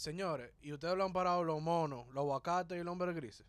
[0.00, 3.44] señores, ¿y ustedes lo han parado los monos, los aguacates y los hombres grises?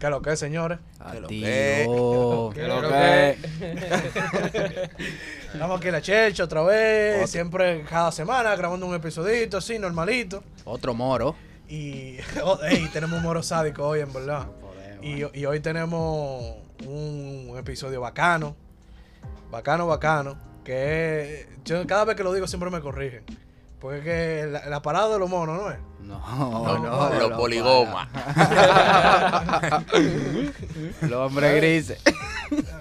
[0.00, 0.78] ¿Qué es lo que es, señores?
[1.10, 2.50] ¿Qué lo Activo.
[2.54, 3.36] ¿Qué ¿Qué lo que que?
[5.52, 10.42] Estamos aquí en la Chelcha otra vez, siempre cada semana grabando un episodito así, normalito.
[10.64, 11.36] Otro moro.
[11.68, 14.46] Y oh, ey, tenemos un moro sádico hoy, en verdad.
[15.02, 18.54] Y, y hoy tenemos un episodio bacano.
[19.50, 20.36] Bacano, bacano.
[20.64, 23.24] Que yo cada vez que lo digo siempre me corrigen.
[23.80, 25.78] Porque es que la, la parada de los monos, ¿no es?
[26.00, 27.14] No, No, no.
[27.28, 28.08] los poligomas.
[31.02, 32.00] Los hombres grises.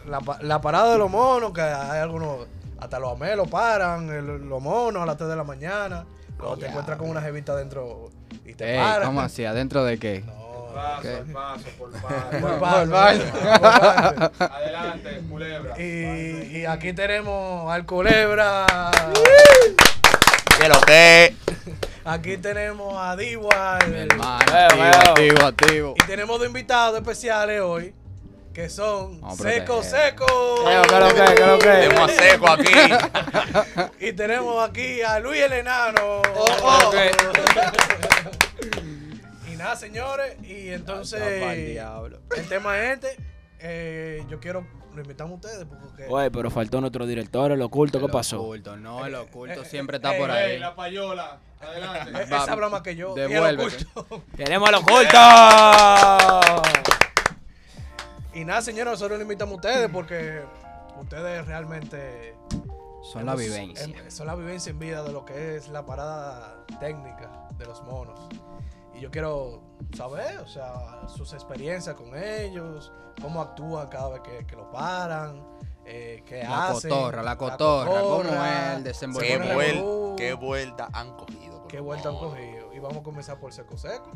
[0.06, 2.48] La, la parada de los monos, que hay algunos,
[2.80, 6.06] hasta los amelos paran, el- los monos a las 3 de la mañana.
[6.40, 6.68] Luego te Ya.
[6.70, 8.10] encuentras con una jevita dentro
[8.46, 9.08] y te Ey, paran.
[9.08, 9.44] ¿Cómo así?
[9.46, 10.24] ¿Adentro de qué?
[10.26, 10.47] No,
[10.78, 11.10] Paso, ¿Qué?
[11.34, 12.62] paso, por por paso.
[12.62, 13.22] paso, paso.
[13.32, 14.44] por paso.
[14.54, 15.80] Adelante, culebra.
[15.82, 18.66] Y, y aquí tenemos al Culebra.
[20.60, 21.36] ¿Qué lo que?
[22.06, 23.88] Aquí tenemos a Diwal.
[23.90, 24.46] Mi hermano.
[24.54, 25.96] Activo, activo, activo.
[25.98, 27.94] Y tenemos dos invitados especiales hoy.
[28.54, 30.10] Que son a Seco proteger.
[30.10, 30.26] Seco.
[30.66, 31.36] ¿Qué lo que?
[31.36, 31.68] ¿Qué lo que?
[31.70, 32.74] Tenemos a seco aquí.
[34.00, 36.22] Y tenemos aquí a Luis el Enano.
[36.36, 36.92] oh.
[36.94, 38.17] y
[39.68, 40.38] nada, señores.
[40.44, 42.20] Y entonces, el diablo.
[42.36, 43.18] el tema es este.
[43.60, 48.00] Eh, yo quiero, lo invitamos a ustedes porque Oye, pero faltó nuestro director, el oculto,
[48.00, 48.42] ¿qué El pasó?
[48.42, 50.60] oculto, no, el oculto Eh, siempre eh, está por eh, ahí.
[50.60, 51.40] La payola.
[51.60, 52.12] Adelante.
[52.20, 53.14] eh, esa más que yo.
[53.14, 54.24] oculto.
[54.36, 55.18] ¡Tenemos al oculto!
[58.36, 60.42] Y nada, señores, nosotros lo invitamos a ustedes porque
[61.02, 62.36] ustedes realmente
[63.12, 64.12] Son la vivencia.
[64.12, 68.20] son la vivencia en vida de lo que es la parada técnica de los monos.
[68.98, 69.62] Y yo quiero
[69.96, 75.44] saber, o sea, sus experiencias con ellos, cómo actúan cada vez que, que lo paran,
[75.86, 76.90] eh, qué La hacen.
[76.90, 79.48] cotorra, la cotorra, cómo cotorra, es el ¿Qué, desenvolvimiento.
[79.54, 81.68] pone vuel- qué vuelta han cogido?
[81.68, 82.74] qué vuelta han cogido.
[82.74, 84.10] Y vamos a comenzar por seco seco.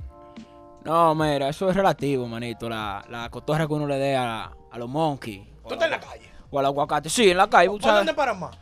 [0.83, 2.67] No, mira, eso es relativo, manito.
[2.69, 5.47] La, la cotorra que uno le dé a, a los monkeys.
[5.67, 6.31] Tú estás en la calle.
[6.49, 7.09] O al aguacate.
[7.09, 8.57] Sí, en la calle, ¿Por dónde paran más?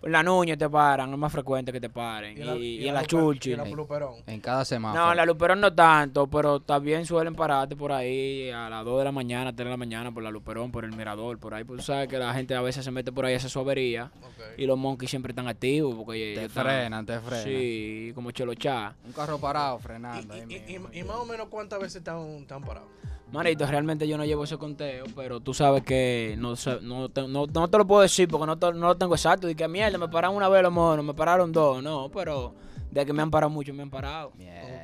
[0.00, 2.38] En la nuña te paran, es más frecuente que te paren.
[2.38, 3.50] Y, la- y la en la Luper- chulchi.
[3.50, 4.14] Y en la Luperón.
[4.28, 4.98] En cada semana.
[4.98, 8.98] No, en la Luperón no tanto, pero también suelen pararte por ahí a las 2
[8.98, 11.64] de la mañana, 3 de la mañana por la Luperón, por el Mirador, por ahí.
[11.64, 14.12] Pues tú sabes que la gente a veces se mete por ahí a esa suavería
[14.22, 14.44] Ok.
[14.58, 17.44] y los monkeys siempre están activos porque Te ellos están- frenan, te frenan.
[17.44, 18.94] Sí, como cholochá.
[19.04, 20.32] Un carro parado frenando.
[20.32, 20.88] ahí Y, y- mismo.
[20.92, 22.88] y- y más o menos cuántas veces están, están parados.
[23.32, 27.46] Manito, realmente yo no llevo ese conteo, pero tú sabes que no, no, te, no,
[27.46, 29.50] no te lo puedo decir porque no, te- no lo tengo exacto.
[29.50, 32.54] Y que mierda, me pararon una vez los monos, me pararon dos, no, pero
[32.90, 34.32] de que me han parado mucho, me han parado.
[34.36, 34.78] Mierda.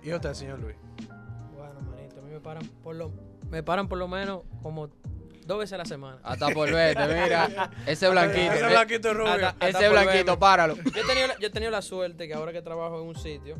[0.00, 0.04] Ok.
[0.04, 0.74] ¿Y usted, señor Luis?
[1.56, 3.12] Bueno, manito, a mí me paran por lo,
[3.50, 4.88] me paran por lo menos como
[5.46, 6.18] dos veces a la semana.
[6.24, 7.70] Hasta por verte, mira.
[7.86, 8.52] Ese blanquito.
[8.52, 9.32] Ese eh, blanquito rubio.
[9.32, 10.36] Hasta- hasta Ese blanquito, verme.
[10.38, 10.74] páralo.
[10.74, 13.14] Yo he, tenido, la- yo he tenido la suerte que ahora que trabajo en un
[13.14, 13.56] sitio,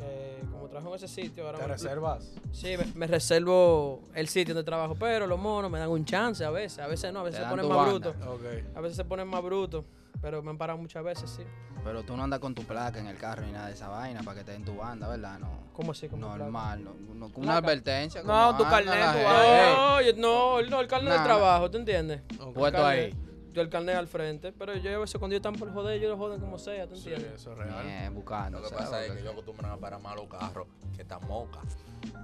[0.00, 2.32] que como trabajo en ese sitio, ahora ¿Te me, reservas?
[2.52, 6.44] sí, me, me reservo el sitio donde trabajo, pero los monos me dan un chance
[6.44, 8.42] a veces, a veces no, a veces Te se ponen más brutos, Ok.
[8.74, 9.84] a veces se ponen más brutos,
[10.20, 11.42] pero me han parado muchas veces, sí.
[11.84, 14.22] Pero tú no andas con tu placa en el carro ni nada de esa vaina
[14.22, 15.38] para que te den tu banda, ¿verdad?
[15.38, 15.48] No.
[15.72, 16.08] ¿Cómo así?
[16.08, 17.56] ¿Cómo Normal, no, no- una Placa.
[17.58, 18.22] advertencia.
[18.22, 20.20] No, como tu carnet, tu.
[20.20, 22.20] No, no, el carnet Nah, del trabajo, ¿tú entiendes?
[22.54, 23.14] Puesto ahí.
[23.52, 26.10] Yo el carnet al frente, pero yo a veces cuando ellos están por joder, ellos
[26.10, 27.40] lo joden como sea, ¿tú Sí, entiendes?
[27.40, 27.84] eso es real.
[27.84, 28.60] Bien, buscando.
[28.60, 31.64] Lo que pasa es que ellos acostumbran a parar más los carros que están mocas.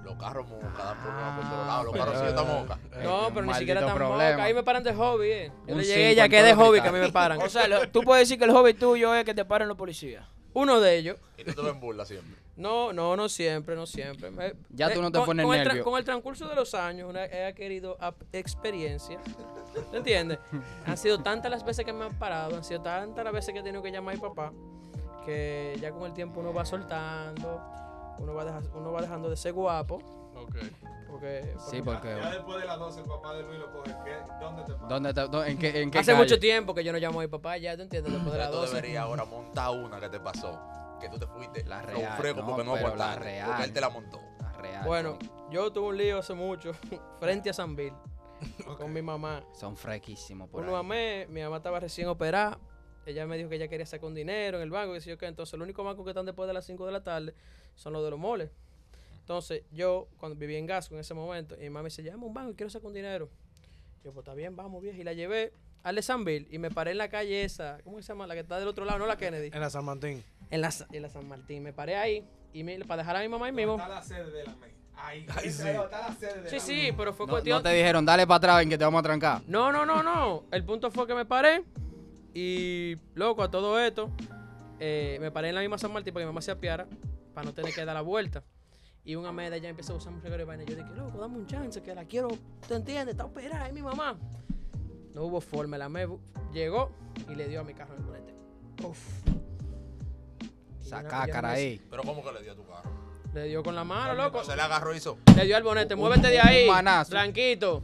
[0.03, 1.83] Los carros mocas dan por Ah, por todos lados.
[1.85, 2.79] Los pero- carros sí están mocas.
[2.93, 4.31] Eh, No, pero ni siquiera tan problema.
[4.31, 4.43] moca.
[4.43, 5.51] Ahí me paran de hobby, eh.
[5.67, 7.39] Yo le llegué ya que de el hobby que a mí me paran.
[7.43, 9.77] O sea, lo- tú puedes decir que el hobby tuyo es que te paren los
[9.77, 10.25] policías.
[10.53, 11.17] Uno de ellos.
[11.37, 12.35] Y tú te ves en burla siempre.
[12.57, 14.31] No, no, no siempre, no siempre.
[14.31, 15.83] Me- Ya tú no te con- pones con el, nervio.
[15.83, 17.99] con el transcurso de los años, una- he adquirido
[18.33, 19.19] experiencia.
[19.91, 20.39] ¿Te entiendes?
[20.83, 23.59] han sido tantas las veces que me han parado, han sido tantas las veces que
[23.59, 24.51] he tenido que llamar a mi papá,
[25.23, 27.61] que ya con el tiempo uno va soltando,
[28.19, 29.95] uno va, deja- uno va dejando de ser guapo.
[30.35, 30.55] Ok.
[31.09, 32.09] Porque, Sí, porque.
[32.09, 33.95] Ya después de las 12 el papá de Luis lo coge.
[34.05, 34.15] ¿Qué?
[34.41, 34.89] ¿Dónde te paras?
[34.89, 36.23] ¿Dónde te- dó- en qué, en qué hace calle?
[36.23, 38.51] mucho tiempo que yo no llamo a mi papá, ya te entiendes, después de las
[38.51, 38.75] Tú 12.
[38.75, 40.59] deberías ahora montar una que te pasó.
[40.99, 43.19] Que tú te fuiste La real, fresco no, porque no aguantaste.
[43.23, 43.47] real.
[43.47, 44.19] Porque él te la montó.
[44.41, 45.17] La real, Bueno,
[45.51, 46.71] yo tuve un lío hace mucho
[47.19, 47.93] frente a San Bill
[48.77, 49.43] con mi mamá.
[49.53, 50.83] Son fresquísimos por Uno ahí.
[50.83, 52.57] mamé, mi mamá estaba recién operada.
[53.07, 54.95] Ella me dijo que ella quería sacar un dinero en el banco.
[54.95, 57.03] Y yo, que entonces, el único banco que están después de las 5 de la
[57.03, 57.33] tarde
[57.75, 58.49] son los de los moles.
[59.21, 62.25] Entonces, yo, cuando vivía en Gasco en ese momento, y mi mamá me dice, llama
[62.25, 63.29] un banco y quiero sacar un dinero.
[64.03, 64.97] Yo, pues está bien, vamos, vieja.
[64.99, 68.01] Y la llevé al de San Bill y me paré en la calle esa, ¿cómo
[68.01, 68.27] se llama?
[68.27, 69.51] La que está del otro lado, no la Kennedy.
[69.53, 70.23] En la San Martín.
[70.49, 71.63] En la, en la San Martín.
[71.63, 73.73] Me paré ahí y me, para dejar a mi mamá ahí mismo.
[73.75, 74.55] Está la sede de la.
[74.99, 75.67] Ahí, Ay, sí.
[75.67, 77.57] está la sede de Sí, la sí, pero fue No, cuestión.
[77.57, 79.41] no te dijeron, dale para atrás, ven que te vamos a trancar.
[79.45, 80.45] No, no, no, no.
[80.51, 81.63] El punto fue que me paré
[82.39, 84.11] y, loco, a todo esto,
[84.79, 86.87] eh, me paré en la misma San Martín para que mi mamá se apiara
[87.33, 88.43] para no tener que dar la vuelta.
[89.03, 90.63] Y una media ya empezó a usar un regalo de vaina.
[90.65, 92.27] Yo dije, loco, dame un chance, que la quiero,
[92.67, 93.13] ¿te entiendes?
[93.13, 94.17] Está operada, es mi mamá.
[95.13, 96.07] No hubo forma, la me
[96.53, 96.91] llegó
[97.29, 98.35] y le dio a mi carro el bolete.
[98.83, 98.99] Uf.
[100.81, 101.81] Sacá, caraí.
[101.89, 102.89] Pero ¿cómo que le dio a tu carro?
[103.33, 104.43] Le dio con la mano, loco.
[104.43, 105.17] Se le agarró y hizo.
[105.35, 106.67] Le dio al bonete, Un- muévete de un ahí.
[106.67, 107.11] manazo.
[107.11, 107.83] Blanquito.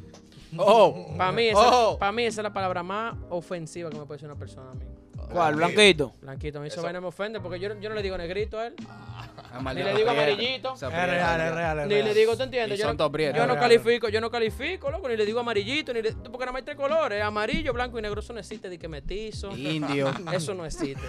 [0.58, 1.98] Oh, Para mí, esa, Oh.
[1.98, 4.74] pa' mí esa es la palabra más ofensiva que me puede decir una persona a
[4.74, 4.86] mí.
[5.32, 5.56] ¿Cuál?
[5.56, 6.14] Blanquito.
[6.22, 8.60] Blanquito, a mí esa Eso- vaina me ofende porque yo, yo no le digo negrito
[8.60, 8.76] a él.
[8.78, 10.74] es Ni le digo amarillito.
[10.74, 12.06] Es real, es real, es Ni real.
[12.06, 12.78] le digo, ¿te entiendes?
[12.78, 13.38] Y Yo son no, todos prietos.
[13.38, 16.52] yo no califico, yo no califico, loco, ni le digo amarillito, ni le, porque nada
[16.52, 19.56] más hay tres colores, amarillo, blanco y negro, eso no existe, de que metizo.
[19.56, 20.12] Indio.
[20.34, 21.02] Eso no existe.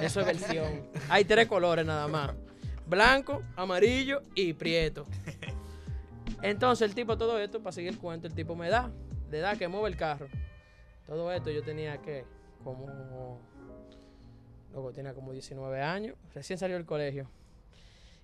[0.00, 0.86] Eso es versión.
[1.08, 2.30] Hay tres colores nada más.
[2.86, 5.04] Blanco, amarillo y prieto.
[6.42, 8.90] Entonces el tipo, todo esto, para seguir el cuento, el tipo me da,
[9.30, 10.28] le da que mueve el carro.
[11.06, 12.24] Todo esto yo tenía que,
[12.64, 13.40] como,
[14.72, 17.28] luego tenía como 19 años, recién salió del colegio.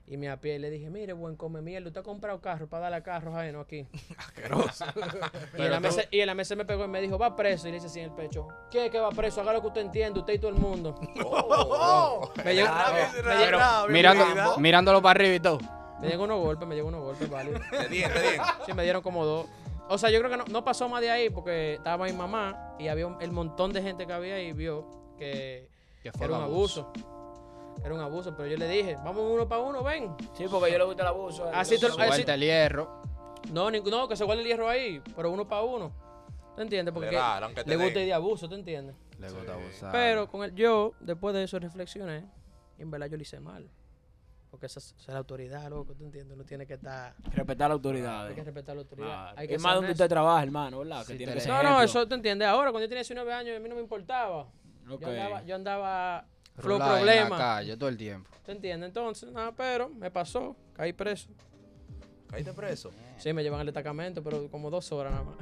[0.05, 2.83] Y me apié y le dije, mire, buen come mierda, usted ha comprado carro para
[2.83, 3.87] darle a carros ajeno aquí.
[4.19, 4.85] Asqueroso.
[5.57, 7.69] Y en, la mesa, y en la mesa me pegó y me dijo, va preso.
[7.69, 9.41] Y le dice así en el pecho, ¿qué que va preso?
[9.41, 10.99] Haga lo que usted entiende, usted y todo el mundo.
[12.45, 12.69] Me llegó,
[13.25, 15.59] me llegó- Bravo, bien Mirando, mirándolo para arriba y todo.
[16.03, 17.59] Me llegó unos golpes, me llegó unos golpes, válido.
[17.71, 18.39] Te di, te di.
[18.67, 19.47] Sí, me dieron como dos.
[19.89, 22.75] O sea, yo creo que no, no pasó más de ahí porque estaba mi mamá
[22.79, 24.87] y había un- el montón de gente que había y vio
[25.19, 25.69] que,
[26.05, 26.93] era un abuso.
[27.85, 30.15] Era un abuso, pero yo le dije, vamos uno para uno, ven.
[30.35, 31.49] Sí, porque yo le gusta el abuso.
[31.53, 33.03] Así Suelta el hierro.
[33.51, 35.93] No, ni- no, que se guarde el hierro ahí, pero uno para uno.
[36.55, 36.93] ¿Te entiendes?
[36.93, 37.85] Porque Legal, te le den.
[37.87, 38.95] gusta ir de abuso, ¿te entiendes?
[39.19, 39.91] Le gusta abusar.
[39.93, 42.25] Pero con el yo, después de eso reflexioné,
[42.79, 43.69] y en verdad yo lo hice mal.
[44.53, 46.35] Porque esa, es la autoridad, loco, ¿tú entiendes?
[46.37, 48.27] Uno tiene que estar, Respetar la autoridad.
[48.27, 49.07] hay que respetar la autoridad.
[49.09, 49.39] Claro.
[49.39, 51.07] Hay que Es más donde usted trabaja, hermano, ¿verdad?
[51.07, 52.47] Que tiene que ser No, no, eso te entiendes.
[52.47, 54.43] Ahora, cuando yo tenía 19 años, a mí no me importaba.
[54.91, 55.01] Ok.
[55.01, 56.27] Yo andaba, yo andaba
[56.59, 57.39] flow Rular en la problema.
[57.39, 58.29] calle todo el tiempo.
[58.45, 58.89] ¿Te entiendes?
[58.89, 61.31] Entonces, nada, pero me pasó, caí preso.
[62.33, 62.91] Caíste preso.
[63.19, 65.37] Sí, me llevan al destacamento, pero como dos horas nada más.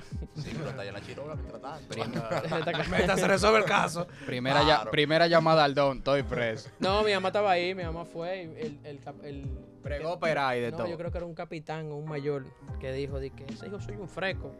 [0.45, 1.95] Sí, pero está allá en la chirola mientras tanto.
[2.91, 4.07] Mientras se resuelve el caso.
[4.27, 6.69] Primera, ya- primera llamada al don, estoy preso.
[6.81, 9.49] No, mi mamá estaba ahí, mi mamá fue, y el, el, el,
[9.83, 10.89] Pregó operar y de no, todo.
[10.89, 12.45] yo creo que era un capitán o un mayor
[12.81, 14.53] que dijo de que ese hijo soy un fresco.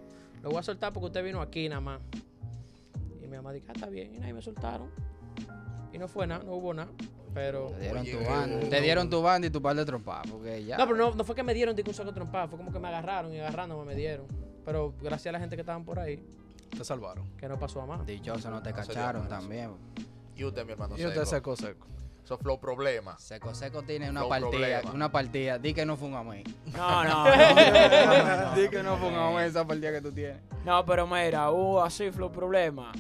[0.43, 2.01] Lo voy a soltar porque usted vino aquí nada más.
[3.23, 4.15] Y mi mamá dijo, ah, está bien.
[4.15, 4.89] Y nadie me soltaron.
[5.93, 6.91] Y no fue nada, no hubo nada.
[7.35, 7.67] Pero.
[7.69, 8.69] Te dieron Oye, tu banda.
[8.69, 10.27] Te dieron tu banda y tu par de trompas.
[10.31, 10.77] Porque ya.
[10.79, 12.79] No, pero no, no fue que me dieron de que un saco fue como que
[12.79, 14.27] me agarraron y agarrándome me dieron.
[14.65, 16.23] Pero gracias a la gente que estaban por ahí,
[16.77, 17.25] Te salvaron.
[17.37, 18.05] que no pasó a más.
[18.07, 19.71] Dichoso no te No cacharon también.
[20.37, 21.57] Y usted, mi hermano, Y usted seco.
[21.57, 21.87] seco, seco.
[22.25, 23.19] Eso flow problema.
[23.19, 24.51] Seco Seco tiene una Flow partida.
[24.51, 24.93] problema.
[24.93, 25.59] Una partida.
[25.59, 26.45] Di que no fue un amén.
[26.77, 30.13] No, no, no, no, no, Di que no fue un amén esa partida que tú
[30.13, 30.37] tienes.
[30.65, 32.93] No, pero mira, hubo así flow problema.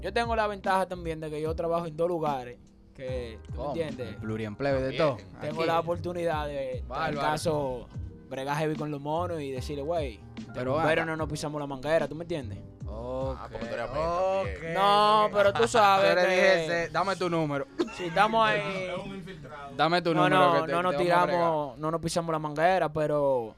[0.00, 2.58] Yo tengo la ventaja también de que yo trabajo en dos lugares.
[2.98, 3.68] Que, ¿tú me ¿Cómo?
[3.70, 4.08] entiendes?
[4.08, 5.16] El pluriempleo de todo.
[5.40, 5.66] Tengo Aquí.
[5.68, 7.86] la oportunidad de, en caso,
[8.28, 10.18] bregar heavy con los monos y decirle, güey,
[10.52, 12.58] Pero pero no nos pisamos la manguera, ¿tú me entiendes?
[12.86, 13.36] Ok.
[13.38, 14.52] Ah, porque tú eres amén Ok.
[14.52, 14.74] también.
[14.74, 17.66] No, pero tú Yo sabes le que dije, ese, dame tu número.
[17.96, 18.60] si estamos ahí...
[18.90, 19.76] Es un infiltrado.
[19.76, 20.52] Dame tu No, número.
[20.54, 23.54] no, que te- no nos tiramos, no nos pisamos la manguera, pero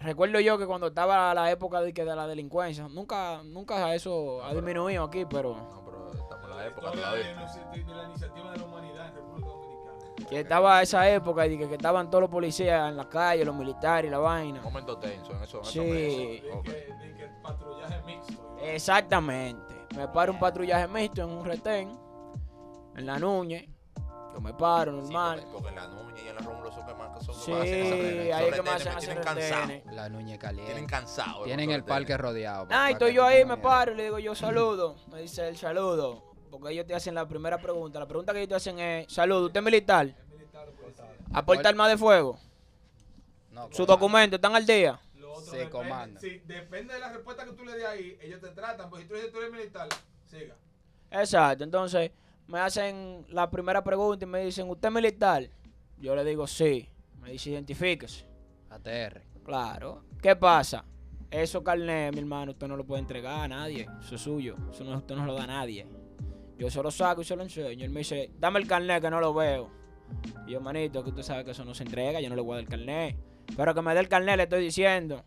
[0.00, 4.42] recuerdo yo que cuando estaba la época de, que de la delincuencia, nunca, nunca eso
[4.44, 6.25] ha disminuido aquí, pero No, pero
[6.56, 10.28] la época de, la inici- de la iniciativa de la humanidad en República Dominicana.
[10.28, 13.54] que estaba esa época y que, que estaban todos los policías en la calle, los
[13.54, 14.60] militares y la vaina.
[14.62, 15.58] Momento tenso en eso.
[15.58, 15.80] en esos Sí.
[15.80, 16.42] meses.
[16.42, 16.64] De Ok.
[16.64, 18.56] que, de que patrullaje mixto.
[18.62, 19.74] Exactamente.
[19.96, 21.98] Me paro un patrullaje mixto en un retén,
[22.96, 23.68] en la Nuñe,
[24.34, 25.38] yo me paro Sí, normal.
[25.40, 27.82] porque, porque en la Nuña y en la Rómulo son que más son Sí, que
[27.82, 28.36] esa vaina.
[28.36, 29.72] ahí Esos que más hacen tienen cansado.
[29.92, 30.72] La nuña caliente.
[30.72, 31.44] Tienen cansado.
[31.44, 32.66] Tienen el parque rodeado.
[32.70, 34.96] Ah, y estoy yo ahí, me paro y le digo yo saludo.
[35.10, 36.35] Me dice el saludo.
[36.58, 37.98] Porque ellos te hacen la primera pregunta.
[37.98, 40.14] La pregunta que ellos te hacen es, saludo, ¿usted es militar?
[41.32, 42.38] ¿Aporta arma de fuego?
[43.50, 43.86] No, ¿Sus compadre.
[43.86, 45.00] documentos están al día?
[45.44, 46.20] Sí, depende- comanda.
[46.20, 48.88] sí, depende de la respuesta que tú le des ahí, ellos te tratan.
[48.88, 49.88] Pues si tú dices que tú eres militar,
[50.24, 50.54] siga.
[51.10, 52.10] Exacto, entonces
[52.48, 55.48] me hacen la primera pregunta y me dicen, ¿usted es militar?
[55.98, 56.88] Yo le digo, sí.
[57.20, 58.26] Me dice, identifíquese.
[58.70, 59.22] ATR.
[59.44, 60.02] Claro.
[60.22, 60.84] ¿Qué pasa?
[61.30, 63.88] Eso carnet, mi hermano, usted no lo puede entregar a nadie.
[64.00, 64.56] Eso es suyo.
[64.72, 65.86] Eso no, usted no se lo da a nadie.
[66.58, 67.84] Yo se lo saco y se lo enseño.
[67.84, 69.70] Él me dice, dame el carnet que no lo veo.
[70.46, 72.52] Y yo, manito, que usted sabe que eso no se entrega, yo no le voy
[72.52, 73.16] a dar el carnet.
[73.56, 75.24] Pero que me dé el carnet, le estoy diciendo.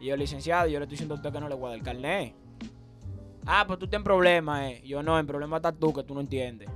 [0.00, 1.78] Y yo, licenciado, yo le estoy diciendo a usted que no le voy a dar
[1.78, 2.34] el carnet.
[3.46, 4.82] Ah, pues tú estás en problema, eh.
[4.84, 6.68] Yo no, en problema estás tú, que tú no entiendes.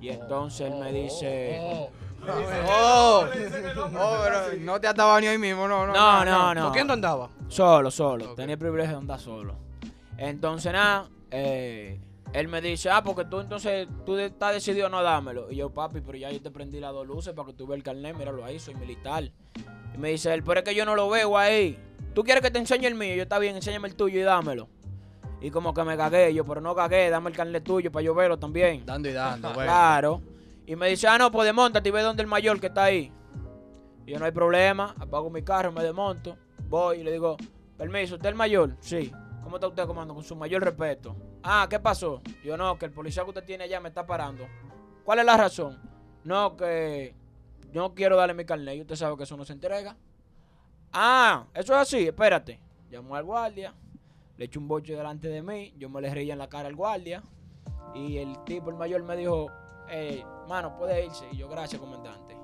[0.00, 1.88] Y entonces él me dice,
[2.26, 5.92] Oh, el nombre, oh, pero no te ataba ni ahí mismo, no, no.
[5.92, 6.64] No, no, no.
[6.64, 7.30] ¿Con quién tú andabas?
[7.48, 8.34] Solo, solo.
[8.34, 9.56] Tenía el privilegio de andar solo.
[10.16, 12.00] Entonces, nada, eh,
[12.34, 15.52] él me dice, ah, porque tú entonces, tú estás decidido a no dármelo.
[15.52, 17.76] Y yo, papi, pero ya yo te prendí las dos luces para que tú veas
[17.76, 19.30] el carnet, míralo ahí, soy militar.
[19.94, 21.78] Y me dice él, pero es que yo no lo veo ahí.
[22.12, 23.14] ¿Tú quieres que te enseñe el mío?
[23.14, 24.68] Yo, está bien, enséñame el tuyo y dámelo.
[25.40, 28.16] Y como que me cagué, yo, pero no cagué, dame el carnet tuyo para yo
[28.16, 28.84] verlo también.
[28.84, 29.66] Dando y dando, güey.
[29.68, 30.20] Claro.
[30.66, 33.12] Y me dice, ah, no, pues desmontate y ve dónde el mayor que está ahí.
[34.06, 36.36] Y yo no hay problema, apago mi carro, me desmonto,
[36.68, 37.36] voy y le digo,
[37.78, 38.76] permiso, ¿usted es el mayor?
[38.80, 39.12] Sí.
[39.44, 40.14] ¿Cómo está usted, comando?
[40.14, 41.14] Con su mayor respeto.
[41.42, 42.22] Ah, ¿qué pasó?
[42.42, 44.46] Yo no, que el policía que usted tiene allá me está parando.
[45.04, 45.78] ¿Cuál es la razón?
[46.24, 47.14] No, que
[47.74, 49.96] no quiero darle mi carnet y usted sabe que eso no se entrega.
[50.92, 52.58] Ah, eso es así, espérate.
[52.90, 53.74] Llamó al guardia,
[54.38, 56.74] le eché un boche delante de mí, yo me le reía en la cara al
[56.74, 57.22] guardia.
[57.94, 59.48] Y el tipo, el mayor, me dijo,
[59.90, 61.28] eh, mano, puede irse.
[61.32, 62.34] Y yo, gracias, comandante.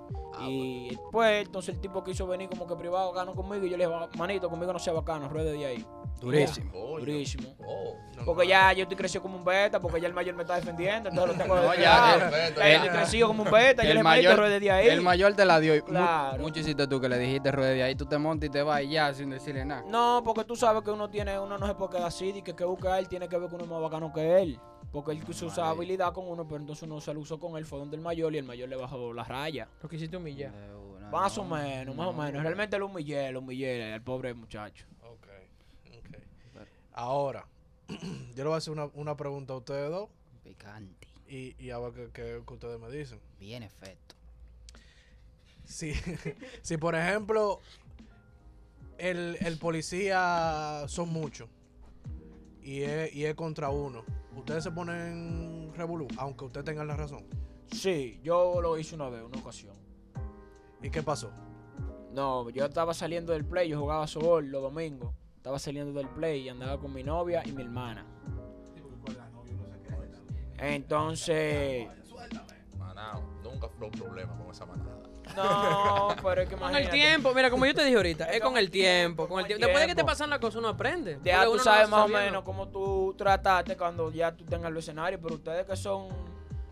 [0.42, 3.66] Y después, entonces el tipo quiso venir como que privado bacano conmigo.
[3.66, 5.86] Y yo le dije, manito, conmigo no sea bacano, ruede de ahí.
[6.20, 6.70] Durísimo.
[6.98, 7.54] Durísimo.
[7.66, 7.94] Oh.
[8.26, 11.08] Porque ya yo estoy crecido como un beta, porque ya el mayor me está defendiendo,
[11.08, 13.82] entonces lo tengo No, de ya, ya, perfecto, ya yo estoy crecido como un beta,
[13.82, 14.88] yo El le mayor- ruede de ahí.
[14.88, 15.82] El mayor te la dio.
[15.84, 16.42] Claro.
[16.42, 18.82] Mucho hiciste tú que le dijiste ruede de ahí, tú te montas y te vas
[18.82, 19.82] y ya sin decirle nada.
[19.86, 22.54] No, porque tú sabes que uno tiene, uno no se puede quedar así, y que
[22.54, 24.60] que busca a él tiene que ver que uno es más bacano que él.
[24.92, 27.64] Porque él quiso usar habilidad con uno, pero entonces uno se lo usó con él,
[27.64, 29.68] fue donde el mayor y el mayor le bajó la raya.
[29.82, 30.52] Lo quisiste humillar.
[31.12, 31.54] Más o no.
[31.56, 32.42] menos, más o menos.
[32.42, 34.86] Realmente lo humillé, lo humillé al pobre muchacho.
[35.02, 35.26] Ok,
[35.98, 36.16] ok.
[36.92, 37.46] Ahora,
[37.88, 40.08] yo le voy a hacer una, una pregunta a ustedes dos
[40.44, 41.06] Picante.
[41.28, 43.20] y, y a ver qué, qué- qué ustedes me dicen.
[43.38, 44.14] Bien efecto.
[45.64, 45.92] Si,
[46.62, 47.60] si por ejemplo,
[48.98, 51.48] el, el policía son muchos
[52.62, 54.04] y es, y es contra uno,
[54.40, 57.24] ustedes se ponen revolú, aunque ustedes tengan la razón.
[57.70, 59.76] Sí, yo lo hice una vez, una ocasión.
[60.82, 61.30] ¿Y qué pasó?
[62.12, 65.14] No, yo estaba saliendo del play, yo jugaba softball los domingos.
[65.36, 68.04] Estaba saliendo del play y andaba con mi novia y mi hermana.
[68.74, 70.54] Sí, porque con la novia uno se cree también.
[70.58, 71.88] Entonces,
[72.76, 75.09] Manao, nunca fue un problema con esa manada.
[75.36, 78.56] No, pero es que Con el tiempo, mira, como yo te dije ahorita, es con
[78.56, 79.64] el tiempo, con el tiempo.
[79.64, 81.18] Después de que te pasan las cosas, uno aprende.
[81.24, 84.70] Ya tú uno sabes no más o menos cómo tú trataste cuando ya tú tengas
[84.70, 86.08] el escenario, pero ustedes que son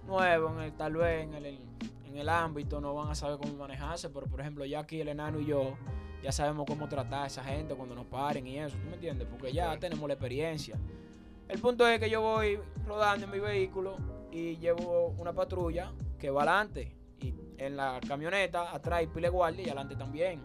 [0.07, 1.47] nuevos, en el, tal vez en el,
[2.07, 5.09] en el ámbito, no van a saber cómo manejarse, pero por ejemplo, ya aquí el
[5.09, 5.77] enano y yo
[6.23, 9.29] ya sabemos cómo tratar a esa gente cuando nos paren y eso, ¿tú me entiendes?
[9.31, 10.77] Porque ya tenemos la experiencia.
[11.49, 13.97] El punto es que yo voy rodando en mi vehículo
[14.31, 16.98] y llevo una patrulla que va adelante
[17.59, 20.43] en la camioneta atrás hay pile guardia y adelante también.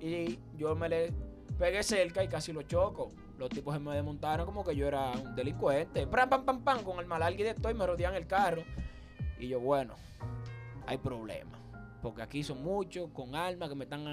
[0.00, 1.12] Y yo me le
[1.58, 3.12] pegué cerca y casi lo choco.
[3.38, 6.06] Los tipos se me desmontaron como que yo era un delincuente.
[6.06, 8.62] Pam, pam, pam, pam, con el malargue de esto y me rodean el carro.
[9.38, 9.94] Y yo, bueno,
[10.86, 11.58] hay problema.
[12.02, 14.04] Porque aquí son muchos con armas que me están,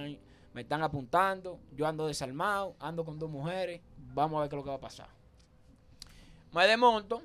[0.54, 1.60] me están apuntando.
[1.72, 3.82] Yo ando desarmado, ando con dos mujeres.
[3.98, 5.10] Vamos a ver qué es lo que va a pasar.
[6.54, 7.24] Me desmonto.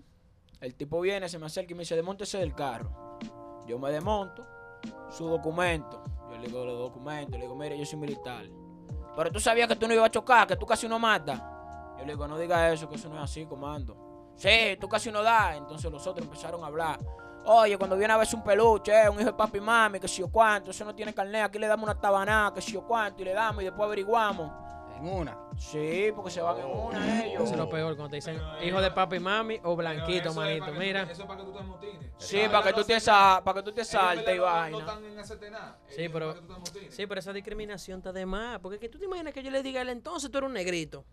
[0.61, 3.19] El tipo viene, se me acerca y me dice, desmontese del carro.
[3.67, 4.60] Yo me desmonto.
[5.11, 6.03] Su documento.
[6.31, 7.33] Yo le digo los documentos.
[7.33, 8.45] Le digo, mire, yo soy militar.
[9.17, 11.41] Pero tú sabías que tú no ibas a chocar, que tú casi no matas.
[11.99, 14.33] Yo le digo, no diga eso, que eso no es así, comando.
[14.37, 15.57] Sí, tú casi no das.
[15.57, 16.99] Entonces los otros empezaron a hablar.
[17.45, 20.09] Oye, cuando viene a verse un peluche, eh, un hijo de papi y mami, que
[20.09, 22.87] si o cuánto, eso no tiene carnet, aquí le damos una tabanada, que si o
[22.87, 24.51] cuánto, y le damos y después averiguamos.
[25.01, 25.37] En una.
[25.57, 27.43] Sí, porque se van en una ellos.
[27.45, 30.73] Eso es lo peor cuando te dicen hijo de papi y mami o blanquito, manito.
[30.73, 31.03] Mira.
[31.03, 32.13] Eso es para que tú te motines.
[32.19, 34.71] Sí, para que tú te para que tú te saltes y vaina.
[34.71, 35.25] No están en.
[35.89, 36.35] Sí, pero-.
[36.91, 38.59] Sí, pero esa discriminación está de más.
[38.61, 40.49] Porque es que tú te imaginas que yo le diga a él entonces tú eres
[40.49, 41.05] un negrito.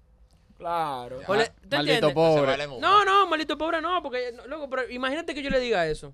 [0.57, 1.19] Claro.
[1.19, 2.09] ¿te maldito entiendes?
[2.09, 2.67] Se pobre.
[2.79, 6.13] No, no, maldito pobre no, porque loco, pero imagínate que yo le diga eso.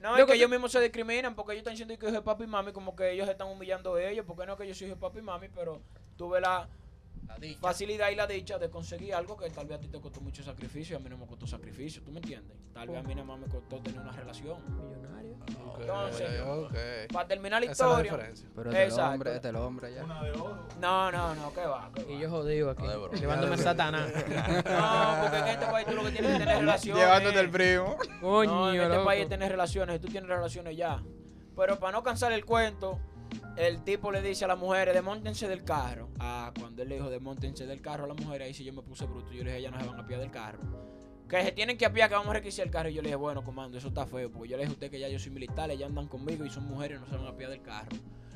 [0.00, 2.44] No, es que ellos mismos se discriminan porque ellos están diciendo que yo soy papi
[2.44, 4.96] y mami, como que ellos están humillando a ellos, porque no que yo soy hijo
[4.96, 5.80] de papi y mami, pero
[6.16, 6.68] tuve la.
[7.60, 10.42] Facilidad y la dicha de conseguir algo que tal vez a ti te costó mucho
[10.42, 12.56] sacrificio y a mí no me costó sacrificio, ¿tú me entiendes?
[12.74, 14.58] Tal vez a mí nada más me costó tener una relación.
[14.68, 15.36] Millonario.
[15.66, 17.08] Ok, Entonces.
[17.12, 18.12] Para terminar la Esa es la historia.
[18.12, 18.48] diferencia.
[18.54, 20.04] Pero este hombre, este el hombre ya.
[20.04, 20.66] Una de oro.
[20.80, 21.90] No, no, no, ¿qué va?
[21.94, 22.10] qué va?
[22.12, 22.82] Y yo jodido aquí.
[22.82, 23.10] No.
[23.12, 24.10] Llevándome a Satanás.
[24.70, 27.02] No, porque en este país tú lo que tienes que tener relaciones.
[27.02, 27.96] Llevándote el primo.
[28.20, 29.04] Coño, No, en este loco.
[29.04, 31.02] país tienes relaciones, y tú tienes relaciones ya.
[31.56, 32.98] Pero para no cansar el cuento,
[33.56, 36.08] el tipo le dice a las mujeres, desmontense del carro.
[36.18, 38.82] Ah, cuando él le dijo, desmontense del carro a las mujeres, ahí sí yo me
[38.82, 39.32] puse bruto.
[39.32, 40.58] Yo le dije, ellas no se van a piar del carro.
[41.28, 42.88] Que se tienen que apiar, que vamos a requisar el carro.
[42.88, 44.30] Y yo le dije, bueno, comando, eso está feo.
[44.30, 46.50] Porque yo le dije a usted que ya yo soy militar, ellas andan conmigo y
[46.50, 47.90] son mujeres y no se van a piar del carro.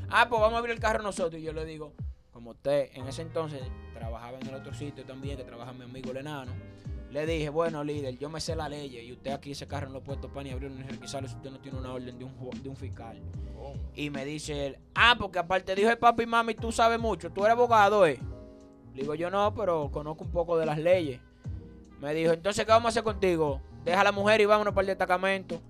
[0.08, 1.40] Ah, pues vamos a abrir el carro nosotros.
[1.40, 1.94] Y yo le digo,
[2.30, 3.62] como usted en ese entonces
[3.94, 6.52] trabajaba en el otro sitio también, que trabaja mi amigo el enano.
[7.14, 9.92] Le dije, bueno, líder, yo me sé la ley y usted aquí ese carro no
[9.92, 12.34] lo puede topar ni abrir ni requisarlo si usted no tiene una orden de un,
[12.60, 13.22] de un fiscal.
[13.54, 13.76] ¿Cómo?
[13.94, 17.30] Y me dice él, ah, porque aparte dijo el papi y mami, tú sabes mucho,
[17.30, 18.18] tú eres abogado, ¿eh?
[18.94, 21.20] Le digo, yo no, pero conozco un poco de las leyes.
[22.00, 23.60] Me dijo, entonces, ¿qué vamos a hacer contigo?
[23.84, 25.62] Deja a la mujer y vámonos para el destacamento.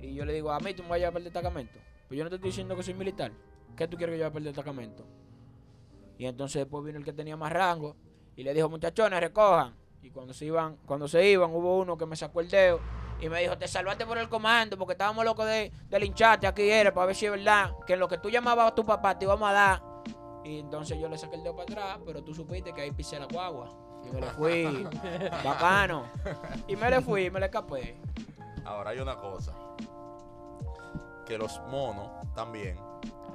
[0.00, 1.80] Y yo le digo, a mí tú me vas a llevar para el destacamento.
[2.06, 3.32] Pues yo no te estoy diciendo que soy militar.
[3.76, 5.04] ¿Qué tú quieres que yo vaya para el destacamento?
[6.18, 7.96] Y entonces después vino el que tenía más rango
[8.36, 9.81] y le dijo, muchachones, recojan.
[10.02, 12.80] Y cuando se iban, cuando se iban, hubo uno que me sacó el dedo
[13.20, 16.68] y me dijo, te salvaste por el comando porque estábamos locos de, de lincharte aquí
[16.68, 19.16] era para ver si es verdad que en lo que tú llamabas a tu papá
[19.16, 19.82] te íbamos a dar.
[20.44, 23.20] Y entonces yo le saqué el dedo para atrás, pero tú supiste que ahí pisé
[23.20, 23.68] la guagua.
[24.04, 24.88] Y me le fui,
[25.44, 26.10] bacano.
[26.66, 28.00] Y me le fui, me le escapé.
[28.64, 29.54] Ahora hay una cosa.
[31.24, 32.76] Que los monos también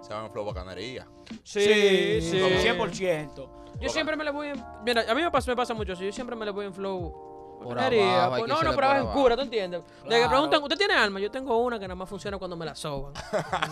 [0.01, 1.07] se van en flow bacanería.
[1.43, 2.39] Sí, sí.
[2.39, 3.49] Como 100%.
[3.79, 4.63] Yo siempre me le voy en.
[4.85, 6.03] Mira, a mí me pasa, me pasa mucho eso.
[6.03, 7.26] Yo siempre me le voy en flow.
[7.63, 9.21] Por bacanería, abajo, hay por- que no, no, pero por abajo en abajo.
[9.21, 9.81] cura, ¿tú entiendes?
[9.81, 10.29] De que Claro.
[10.29, 11.19] preguntan, ¿usted tiene alma?
[11.19, 13.13] Yo tengo una que nada más funciona cuando me la soban.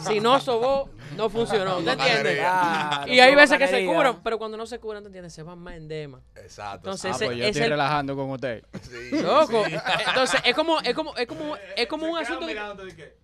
[0.07, 1.77] si no sobó, no funcionó.
[1.77, 2.37] ¿Te entiendes?
[2.39, 3.95] Claro, Y hay veces que se bacanería.
[3.95, 5.33] curan, pero cuando no se curan, ¿te entiendes?
[5.33, 6.21] Se van más en dema.
[6.35, 6.77] Exacto.
[6.89, 8.63] Entonces, Ah, ese- pues yo es estoy el- relajando con usted.
[8.81, 9.65] Sí, Loco.
[9.65, 9.75] sí.
[10.07, 12.55] Entonces, es como, es como, es como, es como un asunto que,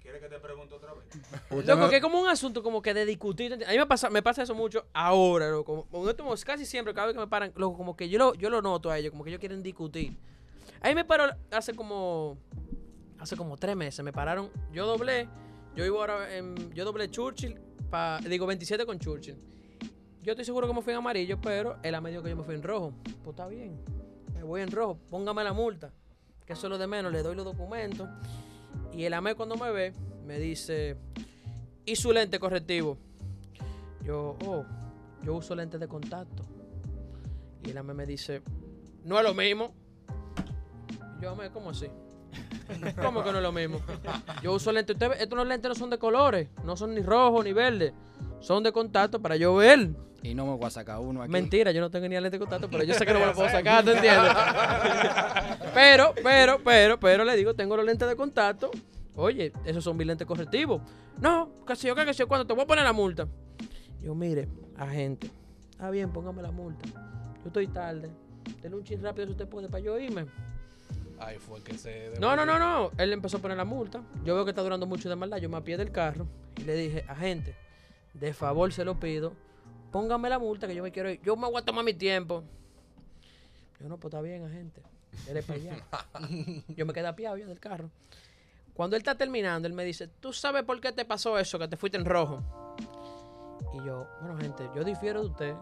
[0.02, 1.06] ¿Quieres que te pregunte otra vez?
[1.50, 3.54] Usted Loco, me- que es como un asunto como que de discutir.
[3.54, 5.88] A mí me pasa, me pasa eso mucho ahora, loco.
[5.90, 8.62] Como casi siempre, cada vez que me paran, loco, como que yo lo, yo lo
[8.62, 10.18] noto a ellos, como que ellos quieren discutir.
[10.82, 12.38] A mí me paró hace como,
[13.20, 15.30] hace como tres meses, me pararon, yo doblé,
[15.76, 16.28] yo vivo ahora
[16.74, 17.60] yo doblé Churchill,
[18.28, 19.38] digo 27 con Churchill.
[20.24, 22.44] Yo estoy seguro que me fui en amarillo, pero él me dijo que yo me
[22.44, 22.94] fui en rojo.
[23.24, 23.80] Pues está bien,
[24.34, 25.94] me voy en rojo, póngame la multa,
[26.46, 28.10] que eso es lo de menos, le doy los documentos.
[28.92, 29.94] Y el AME cuando me ve,
[30.26, 30.98] me dice,
[31.86, 32.98] ¿y su lente correctivo?
[34.04, 34.66] Yo, oh,
[35.24, 36.44] yo uso lentes de contacto.
[37.64, 38.42] Y el AME me dice,
[39.04, 39.76] no es lo mismo.
[41.22, 41.86] Yo, AME, ¿cómo así?
[43.02, 43.80] ¿Cómo que no es lo mismo?
[44.42, 47.54] Yo uso lentes, usted, estos lentes no son de colores, no son ni rojo ni
[47.54, 47.94] verde,
[48.40, 49.92] son de contacto para yo ver.
[50.24, 51.32] Y no me voy a sacar uno aquí.
[51.32, 53.34] Mentira, yo no tengo ni lente de contacto, pero yo sé que no me lo
[53.34, 54.32] puedo sacar, ¿te entiendes?
[55.76, 58.72] pero, pero, pero, pero le digo, tengo los lentes de contacto.
[59.16, 60.82] Oye, esos son mis lentes correctivos.
[61.20, 63.28] No, que si yo, que si yo, cuando te voy a poner la multa.
[64.02, 65.30] Yo, mire, agente,
[65.78, 66.88] ah, bien, póngame la multa.
[67.42, 68.10] Yo estoy tarde.
[68.62, 70.26] Denle un chin rápido si usted puede para yo irme.
[71.22, 72.14] Ahí fue que se.
[72.20, 72.92] No, no, no, no.
[72.98, 74.02] Él empezó a poner la multa.
[74.26, 75.38] Yo veo que está durando mucho de maldad.
[75.38, 76.26] Yo me apié del carro
[76.58, 77.56] y le dije, agente,
[78.16, 79.34] de favor se lo pido,
[79.92, 81.22] póngame la multa que yo me quiero ir.
[81.22, 82.44] Yo me voy a tomar mi tiempo.
[83.80, 84.82] Yo no, pues está bien, agente.
[85.28, 85.76] Dele para allá.
[86.70, 87.92] yo me quedé apiado ya del carro.
[88.74, 91.68] Cuando él está terminando, él me dice, ¿tú sabes por qué te pasó eso, que
[91.68, 92.42] te fuiste en rojo?
[93.74, 95.56] Y yo, bueno, gente, yo difiero de usted,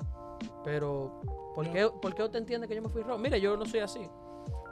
[0.64, 1.22] pero
[1.54, 3.18] ¿por qué, ¿por qué usted entiende que yo me fui rojo?
[3.18, 4.08] Mire, yo no soy así.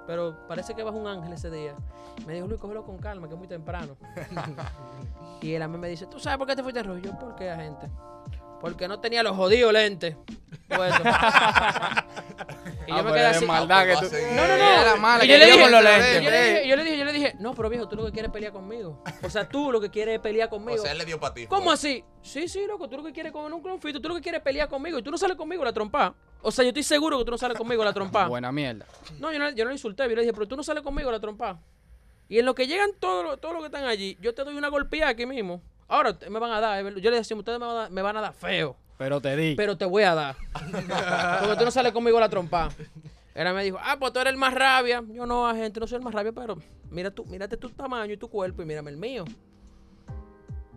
[0.08, 1.76] Pero parece que bajó un ángel ese día.
[2.26, 3.98] Me dijo, Luis, cógelo con calma, que es muy temprano.
[5.42, 6.98] y él a mí me dice, ¿tú sabes por qué te fuiste rojo?
[6.98, 7.88] Y yo, ¿por qué, gente?
[8.62, 10.16] Porque no tenía los jodidos lentes.
[10.68, 11.02] puestos".
[12.88, 13.46] y yo Ah, me pero quedé así.
[13.46, 14.02] maldad que tú.
[14.34, 14.82] No, no, No.
[14.82, 16.98] Era mala Y que yo le dije, con los yo le dije, yo le dije,
[16.98, 19.04] yo le dije, no, pero viejo, tú lo que quieres es pelear conmigo.
[19.24, 20.82] O sea, tú lo que quieres es pelear O conmigo.
[20.82, 21.46] sea, él le dio para ti.
[21.48, 21.74] ¿Cómo fue.
[21.74, 22.04] así?
[22.24, 24.44] Sí, sí, loco, tú lo que quieres con un conflicto, tú lo que quieres es
[24.44, 26.16] pelear conmigo y tú no sales conmigo a la trompa.
[26.42, 28.28] O sea, yo estoy seguro que tú no sales conmigo a la trompa.
[28.30, 28.86] Buena mierda.
[29.20, 31.10] No, yo no, yo no le insulté, yo le dije, pero tú no sales conmigo
[31.10, 31.60] a la trompa.
[32.30, 34.56] Y en lo que llegan todos los todos los que están allí, yo te doy
[34.56, 35.62] una golpeada aquí mismo.
[35.88, 38.18] Ahora me van a dar, yo le decía, ustedes me van a dar, me van
[38.18, 39.56] a dar feo, Pero te di.
[39.56, 40.36] pero te voy a dar.
[41.40, 42.70] Porque tú no sales conmigo a la trompa.
[43.34, 45.04] Él me dijo, ah, pues tú eres el más rabia.
[45.10, 46.58] Yo no, gente, no soy el más rabia, pero
[46.90, 49.26] mira tú, mírate tu tamaño y tu cuerpo y mírame el mío.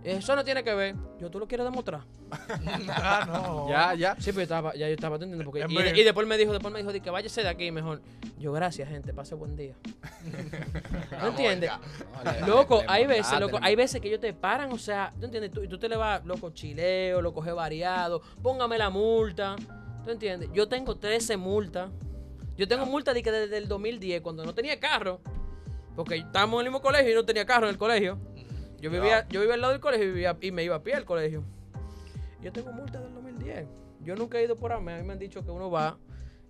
[0.03, 0.95] Eso no tiene que ver.
[1.19, 2.03] Yo tú lo quieres demostrar.
[2.89, 3.69] Ah, no.
[3.69, 4.15] Ya, ya.
[4.17, 5.45] Sí, pero yo estaba, ya yo estaba entendiendo.
[5.45, 8.01] Porque, y, después me dijo, después me dijo, di que váyase de aquí mejor.
[8.39, 9.75] Yo, gracias, gente, pase buen día.
[11.21, 11.71] ¿No entiendes?
[12.47, 15.51] Loco, hay veces, loco, hay veces que ellos te paran, o sea, ¿tú entiendes?
[15.51, 19.57] Tú, y tú te le vas, loco, chileo, lo coges variado, póngame la multa,
[20.05, 20.51] ¿tú entiendes?
[20.53, 21.91] Yo tengo 13 multas.
[22.57, 25.21] Yo tengo multas de que desde el 2010, cuando no tenía carro,
[25.97, 28.19] porque estábamos en el mismo colegio y no tenía carro en el colegio.
[28.81, 30.95] Yo vivía, yo vivía al lado del colegio y, vivía- y me iba a pie
[30.95, 31.43] al colegio.
[32.43, 33.67] Yo tengo multas del 2010.
[34.03, 35.99] Yo nunca he ido por AME, a mí me han dicho que uno va,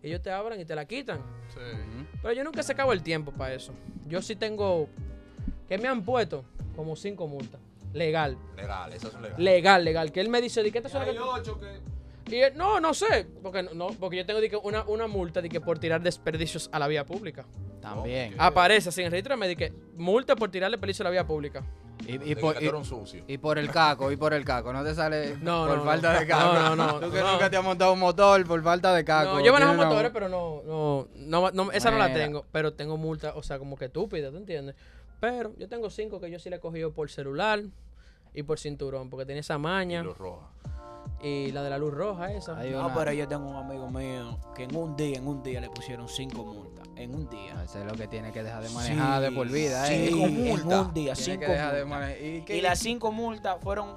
[0.03, 1.19] ellos te abran y te la quitan.
[1.19, 2.07] Ujú.
[2.23, 3.73] Pero yo nunca he sacado el tiempo para eso.
[4.07, 4.89] Yo sí tengo.
[5.69, 6.45] que me han puesto?
[6.77, 7.61] Como cinco multas.
[7.93, 8.39] Legal.
[8.57, 9.45] Legal, esas son legales.
[9.45, 10.13] Legal, legal.
[10.13, 11.19] Que él me dice, ¿de qué te suena Hay que.
[12.31, 13.27] Y él, no, no sé.
[13.43, 16.71] Porque, no, porque yo tengo de que, una, una multa de que por tirar desperdicios
[16.73, 17.45] a la vía pública.
[17.81, 18.37] También.
[18.39, 21.65] Aparece así en el registro me dice multa por tirar desperdicios a la vía pública.
[22.07, 23.25] Y, por, y- sucio.
[23.41, 24.73] por el caco, y por el caco.
[24.73, 26.21] No te sale No, por no, falta no.
[26.21, 26.53] de caco.
[26.55, 27.33] No, no, no, Tú que no.
[27.33, 29.35] nunca te has montado un motor por falta de caco.
[29.35, 32.45] No, yo manejo motores, pero no, no, no, no, esa no la tengo.
[32.53, 34.75] Pero tengo multa, o sea, como que estúpida, ¿tú entiendes?
[35.21, 37.63] Pero yo tengo cinco que yo sí le he cogido por celular
[38.33, 40.03] y por cinturón, porque tenía esa Y maña.
[41.23, 42.57] Y la de la luz roja esa.
[42.59, 45.43] Hay No, una- pero yo tengo un amigo mío que en un día, en un
[45.43, 46.87] día le pusieron cinco multas.
[46.97, 47.63] En un día.
[47.65, 50.07] Eso es lo que tiene que dejar de manejar de por vida, Sí, ¿eh?
[50.11, 50.87] Cinco en multas.
[50.87, 52.01] un día, Tiene cinco que dejar de multas.
[52.01, 52.25] manejar.
[52.27, 53.97] ¿Y, qué- Y las cinco multas fueron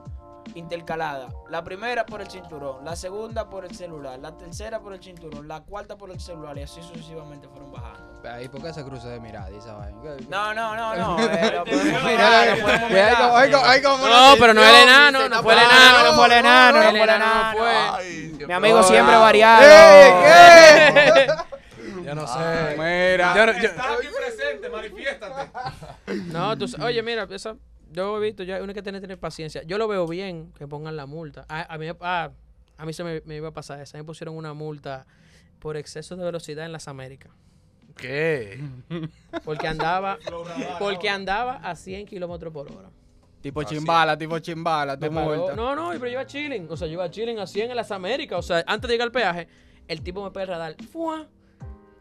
[0.55, 1.33] intercaladas.
[1.49, 5.47] La primera por el cinturón, la segunda por el celular, la tercera por el cinturón,
[5.47, 8.13] la cuarta por el celular y así sucesivamente fueron bajando.
[8.29, 9.97] Ahí, ¿por qué se cruce de mirada y esa vaina?
[10.01, 11.17] ¿Qué- No, no, no, no.
[14.09, 17.03] No, pero no el enano, no fue el enano, no fue el enano, no fue
[17.03, 18.47] el enano fue.
[18.47, 19.63] Mi amigo siempre variado.
[19.63, 21.27] ¡Ey,
[22.05, 22.75] Yo no sé.
[22.77, 23.35] Mira.
[23.35, 25.51] Yo no- yo- Estás aquí presente, manifiéstate.
[26.31, 27.55] No, tú, oye, mira, esa,
[27.93, 29.63] yo he visto, ya uno hay que tener, tener paciencia.
[29.63, 31.45] Yo lo veo bien que pongan la multa.
[31.47, 32.31] A, a mí, a,
[32.77, 33.97] a mí se me, me iba a pasar esa.
[33.97, 35.05] A mí me pusieron una multa
[35.59, 37.31] por exceso de velocidad en las Américas.
[37.95, 38.59] ¿Qué?
[39.45, 40.17] Porque andaba,
[40.79, 42.89] porque andaba a 100 kilómetros por hora.
[43.41, 43.75] Tipo Así.
[43.75, 45.55] chimbala, tipo chimbala, paró- multa.
[45.55, 46.67] No, no, pero yo iba chilling.
[46.71, 48.39] O sea, yo iba chilling a 100 en las Américas.
[48.39, 49.47] O sea, antes de llegar al peaje,
[49.87, 50.75] el tipo me pega el radar.
[50.91, 51.27] ¡fua!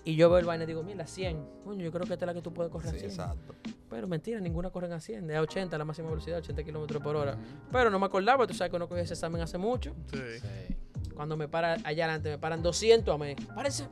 [0.05, 1.47] Y yo veo el vaina y digo, mira, 100.
[1.65, 3.11] Coño, yo creo que esta es la que tú puedes correr Sí, a 100.
[3.11, 3.55] exacto.
[3.93, 5.31] Pero mentira, ninguna corren a 100.
[5.31, 7.37] Es a 80 la máxima velocidad, 80 kilómetros por hora.
[7.71, 9.95] Pero no me acordaba, tú sabes que uno cogió ese examen hace mucho.
[10.11, 10.19] Sí.
[10.41, 11.11] Sí.
[11.15, 13.35] Cuando me para allá adelante, me paran 200 a mí.
[13.55, 13.85] Parece.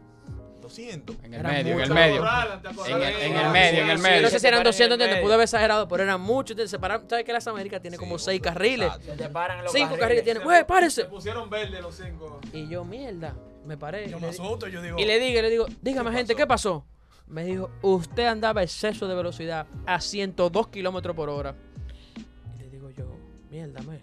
[0.63, 1.17] 200.
[1.23, 1.95] En el Era medio, en el mucho.
[1.95, 2.23] medio.
[2.23, 4.23] Te En el, en el medio, en el Sí, medio.
[4.23, 5.09] no sé si eran Te paran en 200, el ¿entiendes?
[5.17, 5.23] medio.
[5.25, 6.71] Pude haber exagerado, pero eran muchos.
[6.71, 8.93] Se paran- ¿Sabes que las Américas tiene como Sí, 6 otro, carriles?
[9.05, 10.41] Se te paran los 5 carriles tiene.
[10.41, 11.05] Güey, Se párese.
[11.05, 12.41] pusieron verde los cinco.
[12.55, 13.35] Y yo, mierda,
[13.67, 14.09] me paré.
[14.09, 14.99] Yo y me asusto, yo digo.
[14.99, 16.35] Y le digo, le digo, dígame ¿Qué gente?
[16.35, 16.87] ¿qué pasó?
[17.27, 21.55] Me dijo, usted andaba exceso de velocidad a 102 kilómetros por hora.
[22.57, 23.07] Y le digo yo,
[23.51, 24.01] mierda, me.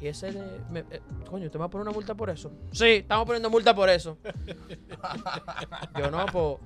[0.00, 2.52] Y ese de, me- eh, coño, ¿te va a poner una multa por eso?
[2.70, 4.16] Sí, estamos poniendo multa por eso.
[5.98, 6.56] yo no, pues,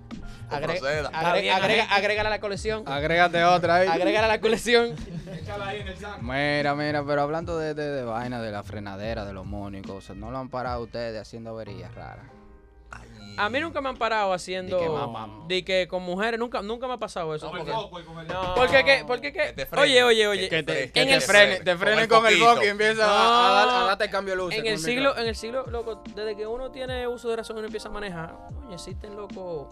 [0.51, 1.09] agrega, proceda.
[1.09, 2.83] agrega, agrégala a la colección.
[2.87, 3.89] Agrégate otra ahí.
[3.89, 4.95] Agrégala a la colección.
[5.33, 6.23] Échala ahí en el saco.
[6.23, 9.83] Mira, mira, pero hablando de, de, de vaina, de la frenadera, de los monos y
[9.83, 12.27] cosas, ¿no lo han parado ustedes haciendo averías raras?
[13.39, 14.79] A mí nunca me han parado haciendo.
[14.79, 15.29] Di que mamá.
[15.49, 17.47] De que con mujeres, nunca, nunca me ha pasado eso.
[17.47, 18.55] El porque- el- No.
[18.55, 21.65] Porque que, porque Que oye, oye, oye, Que te, En que en te el- frenen,
[21.65, 24.59] te frenen con el foco y empiezan a, a dar- a darte cambio de luces.
[24.59, 27.57] en el el siglo, en el siglo, loco, desde que uno tiene uso de razón
[27.57, 29.69] y uno empieza a manejar, oye, existen, loco,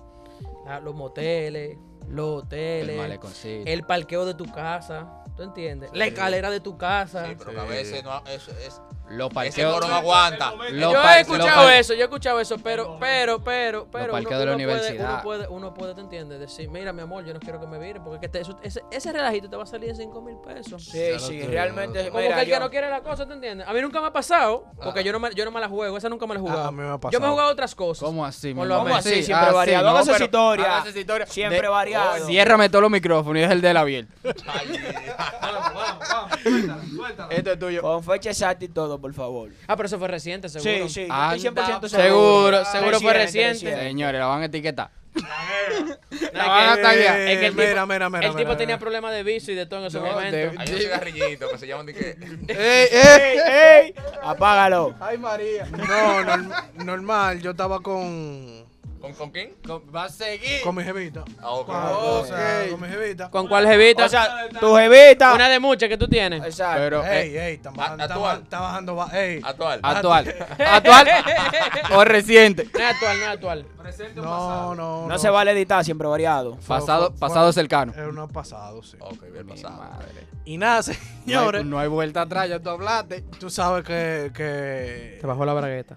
[0.65, 1.77] la- los moteles,
[2.09, 3.71] los El hoteles, maleconcito.
[3.71, 5.91] el parqueo de tu casa, ¿tú entiendes?
[5.93, 7.27] La escalera de tu casa.
[7.27, 9.75] Sí, pero que a veces no, eso es, Los ese parqueos.
[9.75, 10.53] coro no aguanta.
[10.53, 14.39] Los yo he los escuchado eso, yo he escuchado eso, pero, pero, pero, pero, parqueos
[14.41, 15.11] de la puede, universidad.
[15.15, 16.41] uno puede, uno puede, ¿te entiendes?
[16.41, 18.83] Decir, mira, mi amor, yo no quiero que me viren, porque que te- eso- ese,
[18.91, 20.85] ese relajito te va a salir en 5 mil pesos.
[20.85, 22.09] Sí, sí, realmente.
[22.09, 23.67] Como mira, que el que no quiere la cosa, ¿te entiendes?
[23.67, 25.97] A mí nunca me ha pasado, porque yo, no me, yo no me la juego,
[25.97, 26.65] esa nunca me la he jugado.
[26.65, 28.05] Ah, a mí me ha Yo me he jugado otras cosas.
[28.07, 28.55] ¿Cómo así?
[28.55, 28.79] Con los?
[28.79, 29.09] ¿Cómo así?
[29.17, 29.93] Sí, Siempre ah, sí, variado.
[29.93, 30.83] no, historia.
[30.95, 31.27] historia.
[31.27, 32.27] Siempre De- variado.
[32.27, 34.13] Ciérrame todos los micrófonos y es el de él abierto.
[35.41, 37.31] Vamos, vamos, vamos.
[37.31, 37.83] Esto es tuyo.
[37.83, 39.51] Con fecha exacta y todo, por favor.
[39.67, 40.89] Ah, pero eso fue reciente, seguro.
[40.89, 43.83] Sí, sí, yo Anda, estoy 100% seguro, seguro fue Reciente, reciente.
[43.83, 44.91] Señores, la van a etiquetar.
[45.13, 45.25] No,
[46.33, 47.21] La van a taguear.
[47.21, 49.67] es que el tipo, Mira, mira, mira, el tipo tenía problemas de vicio y de
[49.67, 50.37] todo en ese No, momento.
[50.37, 52.11] de- Hay un cigarrillito que se llaman de que.
[52.49, 53.39] ¡Ey, ey!
[53.39, 53.39] ¡Ey,
[53.87, 53.95] ey!
[54.23, 54.95] Apágalo.
[55.01, 55.67] ¡Ay, María!
[55.67, 56.53] No, norm-
[56.85, 57.41] normal.
[57.41, 58.65] Yo estaba con.
[59.01, 59.55] ¿Con, ¿Con quién?
[59.95, 60.61] Va a seguir.
[60.63, 61.25] Con mi jevita.
[61.41, 61.67] Ah, ok.
[62.71, 63.31] Con mi jevita.
[63.31, 64.05] ¿Con cuál jevita?
[64.05, 65.35] O sea, tu jevita.
[65.35, 66.45] Una de muchas que tú tienes.
[66.45, 66.79] Exacto.
[66.81, 68.43] Pero, Ey, eh, ey, está bajando, está actual.
[68.43, 68.95] está bajando.
[68.97, 69.41] ba- Ey.
[69.43, 69.81] Actual.
[69.83, 70.35] actual.
[70.59, 71.09] ¿Actual
[71.95, 72.69] o reciente?
[72.73, 73.67] No es actual, no es actual.
[73.81, 74.75] Presente o No, pasado.
[74.75, 76.57] no, No se vale editar, siempre variado.
[76.57, 77.93] Fue- Pasado, fue- pasado cercano.
[77.95, 78.97] Era uno pasado, sí.
[79.01, 79.79] Ok, bien Mi pasado.
[79.79, 80.27] madre.
[80.45, 81.63] Y nada, No señores.
[81.63, 83.23] hay, no hay vuelta atrás, ya tú hablaste.
[83.39, 84.31] Tú sabes que.
[84.35, 85.97] que Te bajó la bragueta.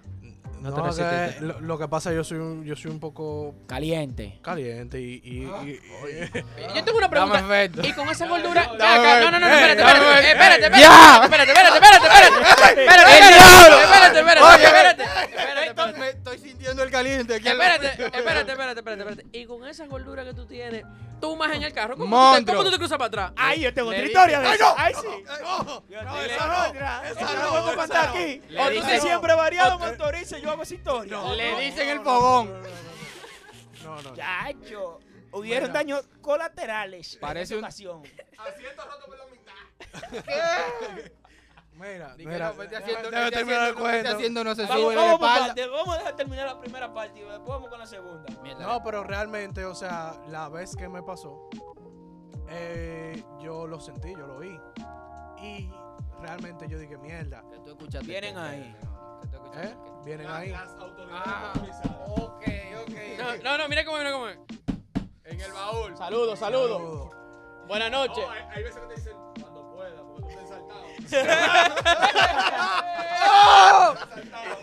[0.70, 3.54] No no, te que lo, lo que pasa, yo soy un, yo soy un poco
[3.66, 4.38] Caliente.
[4.42, 5.20] caliente y.
[5.22, 7.44] y- y- Yo tengo una pregunta.
[7.82, 8.66] Y con esa gordura.
[8.78, 10.30] No, no, no, Eh, espérate, espérate.
[10.30, 10.80] Espérate, espérate.
[10.80, 11.20] ¡Ya!
[11.24, 12.40] Espérate, espérate, espérate, espérate.
[12.40, 13.82] Espérate, ¡El espérate.
[13.84, 15.02] Espérate, espérate, Oye, espérate.
[15.02, 15.98] Espérate, espérate.
[15.98, 17.34] Me estoy sintiendo el caliente.
[17.36, 18.18] aquí Espérate, espérate,
[18.52, 19.26] espérate, espérate, espérate.
[19.38, 20.84] Y con esa gordura que tú tienes,
[21.20, 23.32] tú más en el carro, ¿cómo, tú te, cómo tú te cruzas para atrás?
[23.36, 24.64] Ay, yo tengo otra historia de ¡Ay, eso.
[24.64, 24.74] no!
[24.76, 25.06] Ay, sí.
[25.06, 26.64] No, esa no,
[27.04, 28.14] esa no puedo esa contar no.
[28.14, 28.40] aquí.
[28.80, 31.22] Te siempre variado, motoriza, yo hago esa historia.
[31.34, 32.52] Le dicen el fogón.
[33.84, 34.14] No, no.
[34.16, 35.00] Chacho.
[35.32, 37.16] Hubieron daños colaterales.
[37.20, 38.02] Parece en un- esta ocasión.
[38.38, 41.10] Asiento roto por la mitad.
[41.76, 42.48] Mira, mira.
[42.50, 44.16] no, vete haciendo- vete terminar el haciendo- vete cuento.
[44.16, 45.46] haciendo no se Vamos, sube la vamos, por espalda.
[45.48, 48.32] parte, vamos a dejar terminar la primera parte y después vamos con la segunda.
[48.60, 51.48] No, pero realmente, o sea, la vez que me pasó,
[52.48, 54.60] eh, yo lo sentí, yo lo oí.
[55.42, 55.70] Y
[56.20, 57.42] realmente yo dije, mierda.
[57.50, 58.76] Que tú escuchaste Vienen que- ahí.
[59.22, 59.76] que tú escuchaste ¿Eh?
[59.84, 60.50] que- Vienen La- ahí.
[60.50, 61.98] Las autoridades Ah, motorizadas.
[62.18, 62.44] ok,
[62.82, 63.42] ok.
[63.42, 64.28] No, no, mira cómo, mira cómo.
[64.28, 65.96] En el baúl.
[65.96, 67.10] Saludos, saludos.
[67.66, 68.18] Buenas noches.
[68.24, 69.16] No, hay, hay veces que te dicen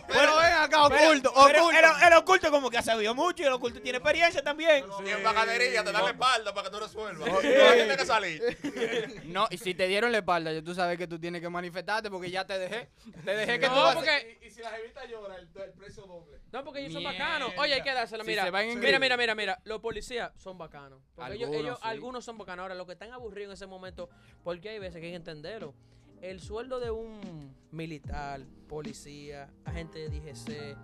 [0.07, 1.33] Pero ven acá, oculto.
[1.47, 4.85] Pero el, el oculto como que ha sabido mucho y el oculto tiene experiencia también.
[5.05, 7.29] Y en bacanería te dan la espalda para que tú resuelvas.
[7.29, 7.47] Tú Sí.
[7.73, 9.21] tienes que salir.
[9.31, 12.09] No, y si te dieron la espalda, ya tú sabes que tú tienes que manifestarte
[12.09, 12.89] porque ya te dejé.
[13.23, 15.47] Te dejé que No, tú vas a- porque- Y, y si la jevita llora, el,
[15.55, 16.39] el precio doble.
[16.51, 17.53] No, porque ellos son bacanos.
[17.57, 18.23] Oye, hay que dársela.
[18.25, 18.99] Si Mira, se van en mira, gris.
[18.99, 19.59] mira, mira, mira.
[19.63, 20.99] Los policías son bacanos.
[21.15, 21.87] Porque ellos, Algunos, ellos- sí.
[21.87, 22.63] algunos son bacanos.
[22.63, 24.09] Ahora, los que están aburridos en ese momento,
[24.43, 25.73] porque hay veces que hay que entenderlo.
[26.21, 30.77] El sueldo de un militar, policía, agente de DGC,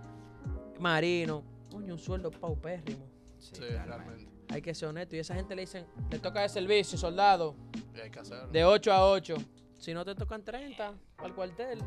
[0.79, 3.05] marino, coño, un sueldo paupérrimo.
[3.37, 4.27] Sí, Sí, realmente.
[4.49, 5.15] Hay que ser honesto.
[5.15, 7.55] Y esa gente le dicen, le toca de servicio, soldado,
[7.95, 8.47] Y hay que hacerlo.
[8.47, 9.35] de 8 a 8.
[9.77, 11.79] Si no te tocan 30 al cuartel.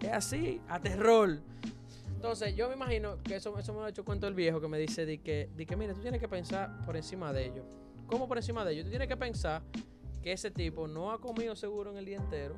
[0.00, 1.40] Es así, a terror.
[2.14, 4.68] Entonces, yo me imagino que eso, eso me lo ha hecho cuento el viejo que
[4.68, 7.64] me dice de que, de que, mira, tú tienes que pensar por encima de ellos.
[8.06, 8.84] ¿Cómo por encima de ellos?
[8.84, 9.62] Tú tienes que pensar
[10.22, 12.56] que ese tipo no ha comido seguro en el día entero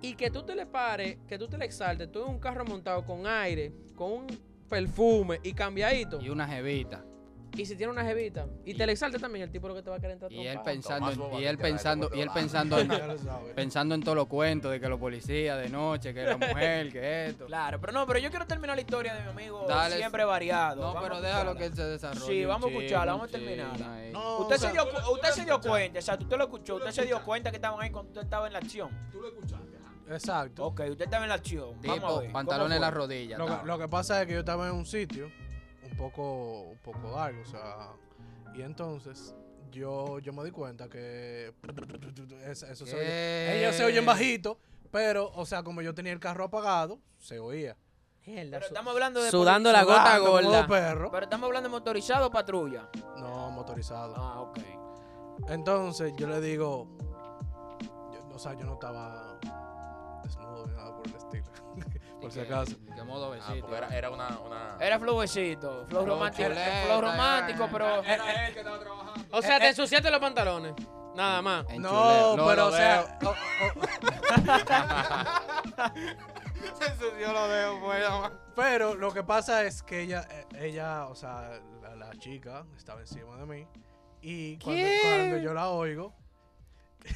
[0.00, 2.64] y que tú te le pares, que tú te le exaltes, tú en un carro
[2.64, 4.26] montado con aire, con un
[4.68, 6.20] perfume y cambiadito.
[6.20, 7.04] Y una jevita.
[7.54, 8.46] Y si tiene una jevita.
[8.64, 10.46] Y, te le exaltes también el tipo lo que te va a querer entrar Y
[10.46, 12.88] él pensando, en- y él pensando, y él pensando en,
[13.54, 17.26] pensando en todos los cuentos de que los policías de noche, que la mujer, que
[17.26, 17.44] esto.
[17.46, 20.76] Claro, pero no, pero yo quiero terminar la historia de mi amigo Dale, siempre variado.
[20.80, 22.26] No, Vamos pero a déjalo que se desarrolle.
[22.26, 23.86] Sí, vamos a escucharla, vamos a terminarla.
[24.12, 25.68] No, Usted o se dio, tú tú usted lo se dio escuchaste.
[25.68, 28.22] cuenta, o sea, usted lo escuchó, usted se dio cuenta que estaban ahí cuando usted
[28.22, 28.88] estaba en la acción.
[29.12, 29.72] Tú lo escuchaste.
[30.10, 30.64] Exacto.
[30.66, 31.70] Ok, usted estaba en la acción.
[31.82, 32.32] Vamos a Tipo, ver.
[32.32, 32.96] pantalones ¿cómo en la fue?
[32.98, 33.38] rodilla.
[33.38, 33.66] Lo que, estaba.
[33.68, 35.30] lo que pasa es que yo estaba en un sitio
[35.92, 37.90] un poco, un poco largo, o sea,
[38.54, 39.34] y entonces
[39.70, 41.52] yo, yo me di cuenta que
[42.46, 43.58] es- eso se oye.
[43.60, 44.58] Ellos se oyen bajito,
[44.90, 47.76] pero, o sea, como yo tenía el carro apagado, se oía.
[48.26, 50.66] Mierda, Pero estamos hablando de Sudando la gota gorda.
[51.10, 52.88] Pero estamos hablando de motorizado o patrulla.
[53.18, 54.14] No, motorizado.
[54.16, 54.58] Ah, ok.
[55.48, 56.86] Entonces yo le digo,
[58.12, 59.38] yo- o sea, yo no estaba
[62.22, 62.76] por si ¿De qué- acaso.
[62.78, 63.60] de qué modo Ah, besito?
[63.66, 64.76] porque era, era una, una...
[64.80, 65.20] Era flow
[65.88, 67.68] Flow romántico, chuleta, flow romántico, eh.
[67.70, 69.36] pero Era él que estaba trabajando.
[69.36, 70.74] O sea, te ensuciaste los pantalones.
[71.14, 71.66] Nada más.
[71.68, 73.34] En No, pero o sea, o- o-
[76.78, 78.32] Se ensució los dedos, pues, nada más.
[78.56, 81.50] pero lo que pasa es que ella, eh, ella, o sea,
[81.82, 83.66] la, la chica estaba encima de mí
[84.20, 86.14] y cuando yo la oigo,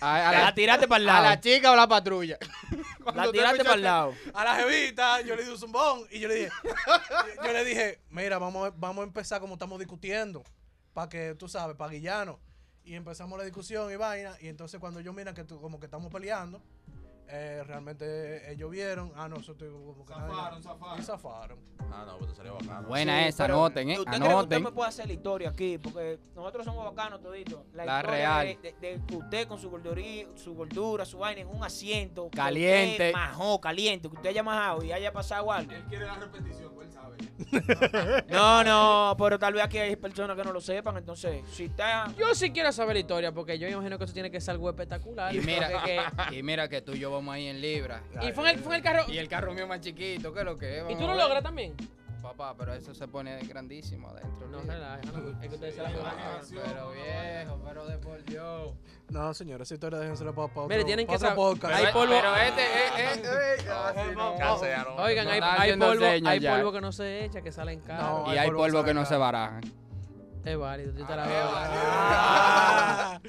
[0.00, 1.24] A, a la la, tiraste para el a lado.
[1.26, 2.38] la chica o la patrulla.
[3.02, 4.14] Cuando La tiraste para el lado.
[4.34, 6.50] a la jevita, yo le di un zumbón y yo le dije,
[7.44, 10.42] yo le dije, mira, vamos, a- vamos a empezar como estamos discutiendo,
[10.92, 12.38] para que tú sabes, para Guillano.
[12.84, 15.86] Y empezamos la discusión y vaina, y entonces cuando yo mira que tú, como que
[15.86, 16.60] estamos peleando,
[17.28, 20.98] eh, realmente ellos vieron, ah, no, eso estoy como que Zafaron, zafaron.
[21.00, 21.58] y zafaron.
[21.92, 22.88] Ah, no, te salió bacano.
[22.88, 23.98] Buena Sí, esa, anoten, eh.
[23.98, 24.62] ¿Usted cree que usted Anoten.
[24.64, 25.78] me puede hacer la historia aquí?
[25.78, 27.60] Porque nosotros somos bacanos toditos.
[27.74, 28.58] La, La historia real.
[28.62, 30.02] De, de- de usted con su gordura,
[30.34, 32.28] su gordura, su vaina en un asiento.
[32.34, 32.92] Caliente.
[32.92, 34.08] usted Majó, caliente.
[34.08, 35.72] Que usted haya majado y haya pasado algo.
[35.72, 37.16] Él quiere la repetición, pues él sabe.
[38.28, 40.96] No, no, pero tal vez aquí hay personas que no lo sepan.
[40.96, 42.06] Entonces, si está.
[42.18, 44.68] Yo sí quiero saber la historia porque yo imagino que eso tiene que ser algo
[44.68, 45.34] espectacular.
[45.34, 48.02] Y mira, que- y mira que tú y yo vamos ahí en libra.
[48.22, 49.04] y fue en el, fue en el carro.
[49.12, 50.84] Y el carro mío más chiquito, ¿qué es lo que es?
[50.90, 51.74] ¿Y tú lo logras también?
[52.22, 54.48] Papá, pero eso se pone grandísimo adentro.
[54.48, 56.14] No, relaja, no, es que ustedes se la juegan.
[56.50, 58.74] Pero viejo, pero de por Dios.
[59.10, 61.56] No, señora, esa historia déjensela para, para Mire, tienen que saber-.
[61.72, 62.14] Hay polvo.
[62.14, 63.22] Pero este, eh, eh,
[63.64, 64.36] eh, así no.
[64.36, 64.98] Cancelaron.
[64.98, 68.26] Oigan, hay, polvo, hay polvo que no se echa, que salen caros.
[68.26, 69.60] No, Y hay polvo que que no se barajan.
[70.46, 71.48] Es válido, yo te la Ah, veo.
[71.52, 73.20] Ah.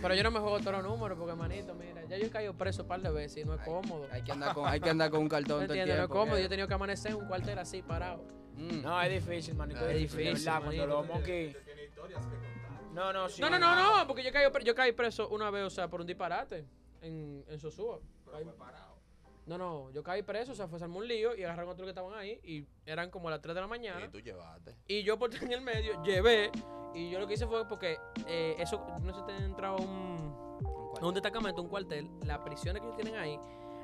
[0.00, 2.54] Pero yo no me juego todos los números porque, manito, mira, ya yo he caído
[2.54, 4.06] preso un par de veces y no es cómodo.
[4.10, 5.96] Hay que andar con, hay que andar con un ¿Me cartón todo el entiendes?
[5.96, 6.14] No es tiempo.
[6.14, 6.38] cómodo.
[6.38, 8.24] Yo he tenido que amanecer en un cuartel así parado.
[8.54, 8.82] Mm.
[8.82, 9.80] No, es difícil, manito.
[9.86, 11.56] Es Es difícil, cuando los monkeys-.
[12.94, 13.42] No, no, sí.
[13.42, 16.00] No, no, no, no, porque yo caí, yo caí preso una vez, o sea, por
[16.00, 16.64] un disparate
[17.02, 17.98] en, en Sosúa.
[18.24, 18.85] Pero fue parado.
[19.46, 21.86] No, no, yo caí preso, o sea, fue a un lío y agarraron a otros
[21.86, 24.04] que estaban ahí y eran como las 3 de la mañana.
[24.04, 24.74] Y tú llevaste.
[24.88, 26.50] Y yo por estar en el medio llevé
[26.94, 29.76] y yo lo que hice fue porque eh, eso, no sé si te han entrado
[29.76, 33.38] a un, a un destacamento, un cuartel, las prisiones que ellos tienen ahí,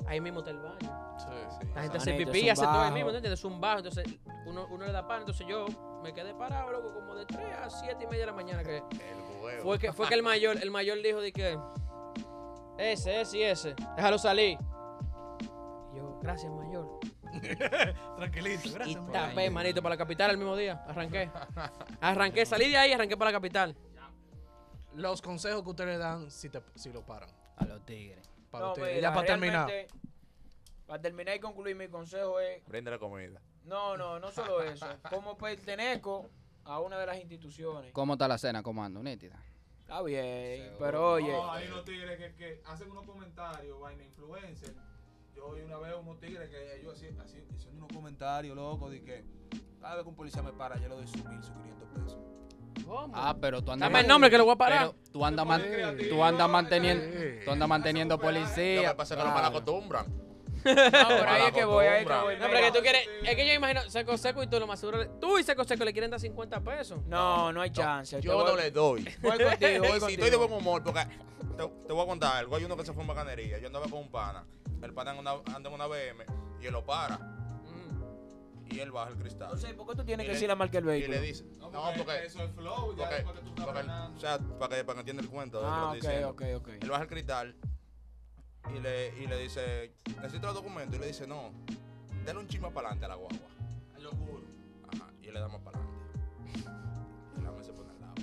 [0.07, 1.17] ahí mismo está el baño.
[1.19, 1.67] Sí.
[1.75, 2.95] La gente hace pipí, hace un todo ahí bajo.
[2.95, 3.39] mismo, ¿entiendes?
[3.39, 4.05] Es un bajo, entonces
[4.47, 5.67] uno, uno le da pan, entonces yo
[6.03, 8.79] me quedé parado, loco, como de 3 a 7 y media de la mañana que
[8.79, 9.63] El huevo.
[9.63, 11.57] fue que, fue que el mayor, el mayor dijo de que
[12.79, 14.59] ese, ese y ese, déjalo salir.
[16.23, 17.01] Gracias mayor.
[18.17, 19.03] Tranquilito, Y gracias.
[19.03, 19.13] man.
[19.13, 20.85] tapé, manito, para la capital el mismo día.
[20.87, 21.31] Arranqué.
[22.01, 23.77] Arranqué, salí de ahí y arranqué para la capital.
[24.95, 27.31] los consejos que ustedes le dan si, te, si lo paran.
[27.57, 28.29] A los tigres.
[28.51, 28.97] Para No, ustedes.
[28.97, 29.71] mira, ya para terminar.
[30.87, 33.41] Para terminar y concluir, mi consejo es Bríndale comida.
[33.65, 34.87] No, no, no solo eso.
[35.11, 36.29] Como pertenezco
[36.65, 37.93] a una de las instituciones.
[37.93, 39.03] ¿Cómo está la cena, comando?
[39.03, 39.43] Nítida.
[39.81, 40.79] Está bien, Seguro.
[40.79, 41.33] pero oye.
[41.33, 44.75] No, hay unos tigres que, que hacen unos comentarios, vaina influencer.
[45.43, 49.03] Yo oí una vez unos tigres que ellos así, así hicieron unos comentarios, loco, de
[49.03, 49.25] que
[49.81, 52.19] cada vez que un policía me para, yo le doy sus mil, sus 500 pesos.
[52.87, 53.13] ¿Cómo?
[53.15, 53.89] Ah, pero tú andas.
[53.91, 54.79] Dame el nombre que lo voy a parar.
[54.93, 56.49] Pero tú andas, man- tú ¿no?
[56.49, 58.97] manteniendo, tú andas manteniendo Lo que policía.
[58.97, 59.35] pasa es que los Claro.
[59.35, 60.07] mal acostumbran.
[60.65, 62.37] No, pero ahí es que voy, ahí es que voy.
[62.37, 63.03] No, pero que tú quieres.
[63.25, 65.09] Es que yo imagino, Seco Seco y tú lo más seguro.
[65.19, 67.05] Tú y Seco Seco le quieren dar 50 pesos.
[67.07, 68.21] No, no hay chance.
[68.21, 69.03] Yo voy- no le doy.
[69.23, 70.39] Voy contigo, voy Ey, si estoy de contigo.
[70.49, 71.01] buen humor, porque
[71.57, 72.55] te, te voy a contar algo.
[72.57, 73.59] Hay uno que se fue en bacanería.
[73.59, 74.45] Yo andaba con un pana.
[74.83, 76.25] El pana anda en una, anda en una BM
[76.61, 77.17] y él lo para.
[77.19, 78.67] Mm.
[78.73, 79.49] Y él baja el cristal.
[79.49, 81.21] Entonces, ¿por qué tú tienes Y que decir la marca del Y le vehículo?
[81.21, 83.81] dice, No, no, porque, porque, eso es flow, ya porque, después que tú estás porque-
[84.17, 85.59] o sea, para que, para que entienda el cuento.
[85.59, 86.83] de lo que Ah, lo estoy ok, ok, ok.
[86.83, 87.57] Él baja el cristal
[88.75, 90.97] y le, y le dice, necesito los documentos.
[90.97, 91.51] Y le dice, no,
[92.25, 93.39] dale un chisme para adelante a la guagua.
[94.01, 94.43] Yo juro.
[94.93, 96.03] Ajá, y él le da más para adelante.
[97.39, 98.15] Y la mesa se pone al lado.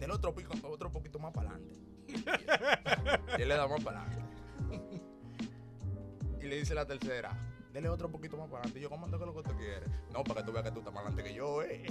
[0.00, 1.76] Dale otro, pico, otro poquito más para adelante.
[3.38, 4.35] y él le da más para adelante.
[6.46, 7.36] Y le dice la tercera,
[7.72, 8.78] dale otro poquito más para adelante.
[8.78, 9.88] Y yo, ¿cómo ando que lo que tú quieres?
[10.12, 11.84] No, para que tú veas que tú estás más adelante que yo, eh.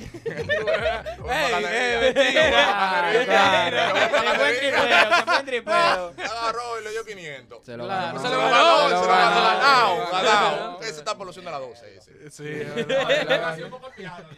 [6.18, 7.66] Agarró y le dio 500.
[7.66, 8.22] Se lo ganó.
[8.22, 10.80] se lo ganó, se lo se lo ganó.
[10.82, 12.32] Ese está por los de la 12, ese.
[12.32, 12.44] Sí,
[13.98, 14.38] el.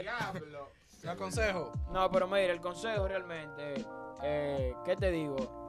[0.00, 0.72] Diablo.
[1.02, 1.72] ¿Qué aconsejo?
[1.92, 3.84] No, pero mira, el consejo realmente,
[4.22, 5.67] eh, ¿qué te digo?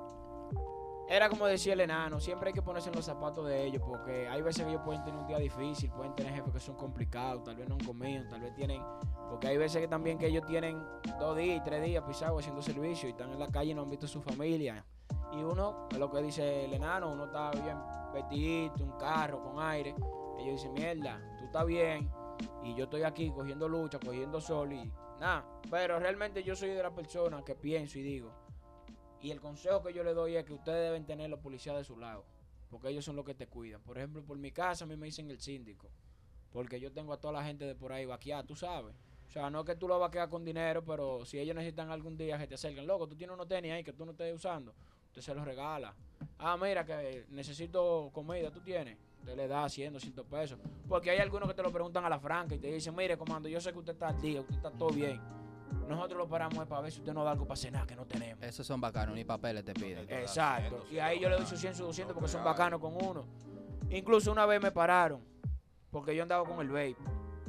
[1.12, 4.30] Era como decía el enano, siempre hay que ponerse en los zapatos de ellos, porque
[4.30, 7.43] hay veces que ellos pueden tener un día difícil, pueden tener jefes que son complicados,
[7.43, 8.80] tal vez no han comido, tal vez tienen,
[9.28, 10.80] porque hay veces que también que ellos tienen
[11.19, 13.82] dos días y tres días pisados haciendo servicio y están en la calle y no
[13.82, 14.86] han visto a su familia.
[15.32, 17.78] Y uno, es lo que dice el enano, uno está bien
[18.13, 19.95] vestidito, un carro con aire,
[20.38, 22.08] ellos dicen, mierda, tú estás bien,
[22.63, 25.43] y yo estoy aquí cogiendo lucha, cogiendo sol y nada.
[25.72, 28.32] Pero realmente yo soy de la persona que pienso y digo.
[29.21, 31.84] Y el consejo que yo le doy es que ustedes deben tener los policías de
[31.84, 32.25] su lado.
[32.69, 33.82] Porque ellos son los que te cuidan.
[33.82, 35.89] Por ejemplo, por mi casa a mí me dicen el síndico.
[36.51, 38.95] Porque yo tengo a toda la gente de por ahí vaqueada, tú sabes.
[39.27, 42.17] O sea, no es que tú lo vaqueas con dinero, pero si ellos necesitan algún
[42.17, 44.73] día que te acerquen, loco, tú tienes unos tenis ahí que tú no estés usando,
[45.08, 45.93] usted se los regala.
[46.39, 48.97] Ah, mira, que necesito comida, tú tienes.
[49.19, 50.60] Usted le da 100, 200 pesos.
[50.88, 53.47] Porque hay algunos que te lo preguntan a la franca y te dicen, mire, comando,
[53.47, 55.21] yo sé que usted está al día, usted está todo bien.
[55.88, 58.05] Nosotros lo paramos es para ver si usted nos da algo para cenar que no
[58.05, 58.43] tenemos.
[58.43, 60.05] Esos son bacanos, ni papeles te piden.
[60.10, 60.86] Exacto.
[60.91, 63.25] Y ahí yo le doy sus 100, sus 200 porque son bacanos con uno.
[63.89, 65.21] Incluso una vez me pararon
[65.89, 66.97] porque yo andaba con el vape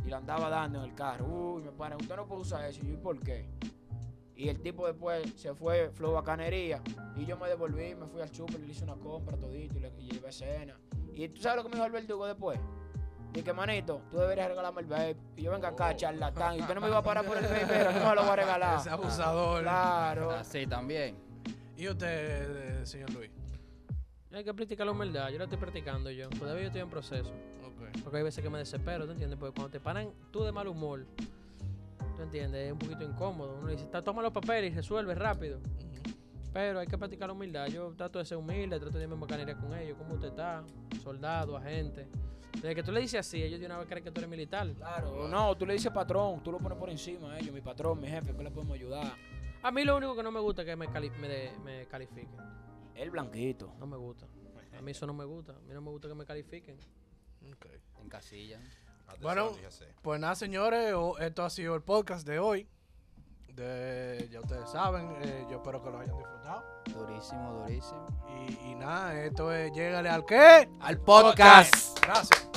[0.04, 1.26] y lo andaba dando en el carro.
[1.26, 2.80] Uy, me paran, usted no puede usar eso.
[2.82, 3.48] Y yo, ¿y por qué?
[4.34, 6.82] Y el tipo después se fue, flow bacanería.
[7.14, 9.92] Y yo me devolví, me fui al super, le hice una compra todito y le
[9.98, 10.80] y llevé cena.
[11.12, 12.58] Y tú sabes lo que me dijo el verdugo después.
[13.32, 15.16] Dije, manito, tú deberías regalarme el vape.
[15.36, 15.96] Y yo venga acá, Oh.
[15.96, 16.56] charlatán.
[16.56, 18.30] Y usted no me iba a parar por el vape, pero no me lo voy
[18.30, 18.80] a regalar.
[18.80, 19.62] Ese abusador.
[19.62, 20.30] Claro.
[20.32, 21.16] Así también.
[21.76, 23.30] ¿Y usted, eh, señor Luis?
[24.32, 25.28] Hay que practicar la humildad.
[25.30, 26.28] Yo la estoy practicando yo.
[26.30, 27.30] Todavía yo estoy en proceso.
[27.64, 28.02] Ok.
[28.04, 29.38] Porque hay veces que me desespero, ¿tú entiendes?
[29.38, 31.06] Porque cuando te paran tú de mal humor,
[32.16, 32.66] ¿tú entiendes?
[32.66, 33.56] Es un poquito incómodo.
[33.60, 35.58] Uno dice, "Ta- toma los papeles y resuelve rápido.
[36.52, 37.66] Pero hay que practicar la humildad.
[37.68, 39.96] Yo trato de ser humilde, trato de irme en bacanería con ellos.
[39.98, 40.62] ¿Cómo usted está?
[41.02, 42.08] Soldado, agente.
[42.54, 44.68] Desde que tú le dices así, ellos de una vez creen que tú eres militar.
[44.74, 48.00] Claro, no, tú le dices patrón, tú lo pones por encima a ellos, mi patrón,
[48.00, 49.14] mi jefe, ¿qué le podemos ayudar?
[49.62, 51.86] A mí lo único que no me gusta es que me, cali- me, de- me
[51.86, 52.38] califiquen.
[52.94, 53.72] El blanquito.
[53.78, 54.26] No me gusta.
[54.76, 55.52] A mí eso no me gusta.
[55.52, 56.76] A mí no me gusta que me califiquen.
[57.52, 57.66] Ok.
[58.00, 58.58] En casilla.
[59.20, 59.86] Bueno, Atención, ya sé.
[60.02, 62.66] Pues nada, señores, esto ha sido el podcast de hoy.
[63.54, 66.64] De, ya ustedes saben, eh, yo espero que lo hayan disfrutado.
[66.86, 68.06] Durísimo, durísimo.
[68.48, 70.68] Y, y nada, esto es Llégale al qué?
[70.80, 71.98] Al podcast.
[72.02, 72.50] Gracias.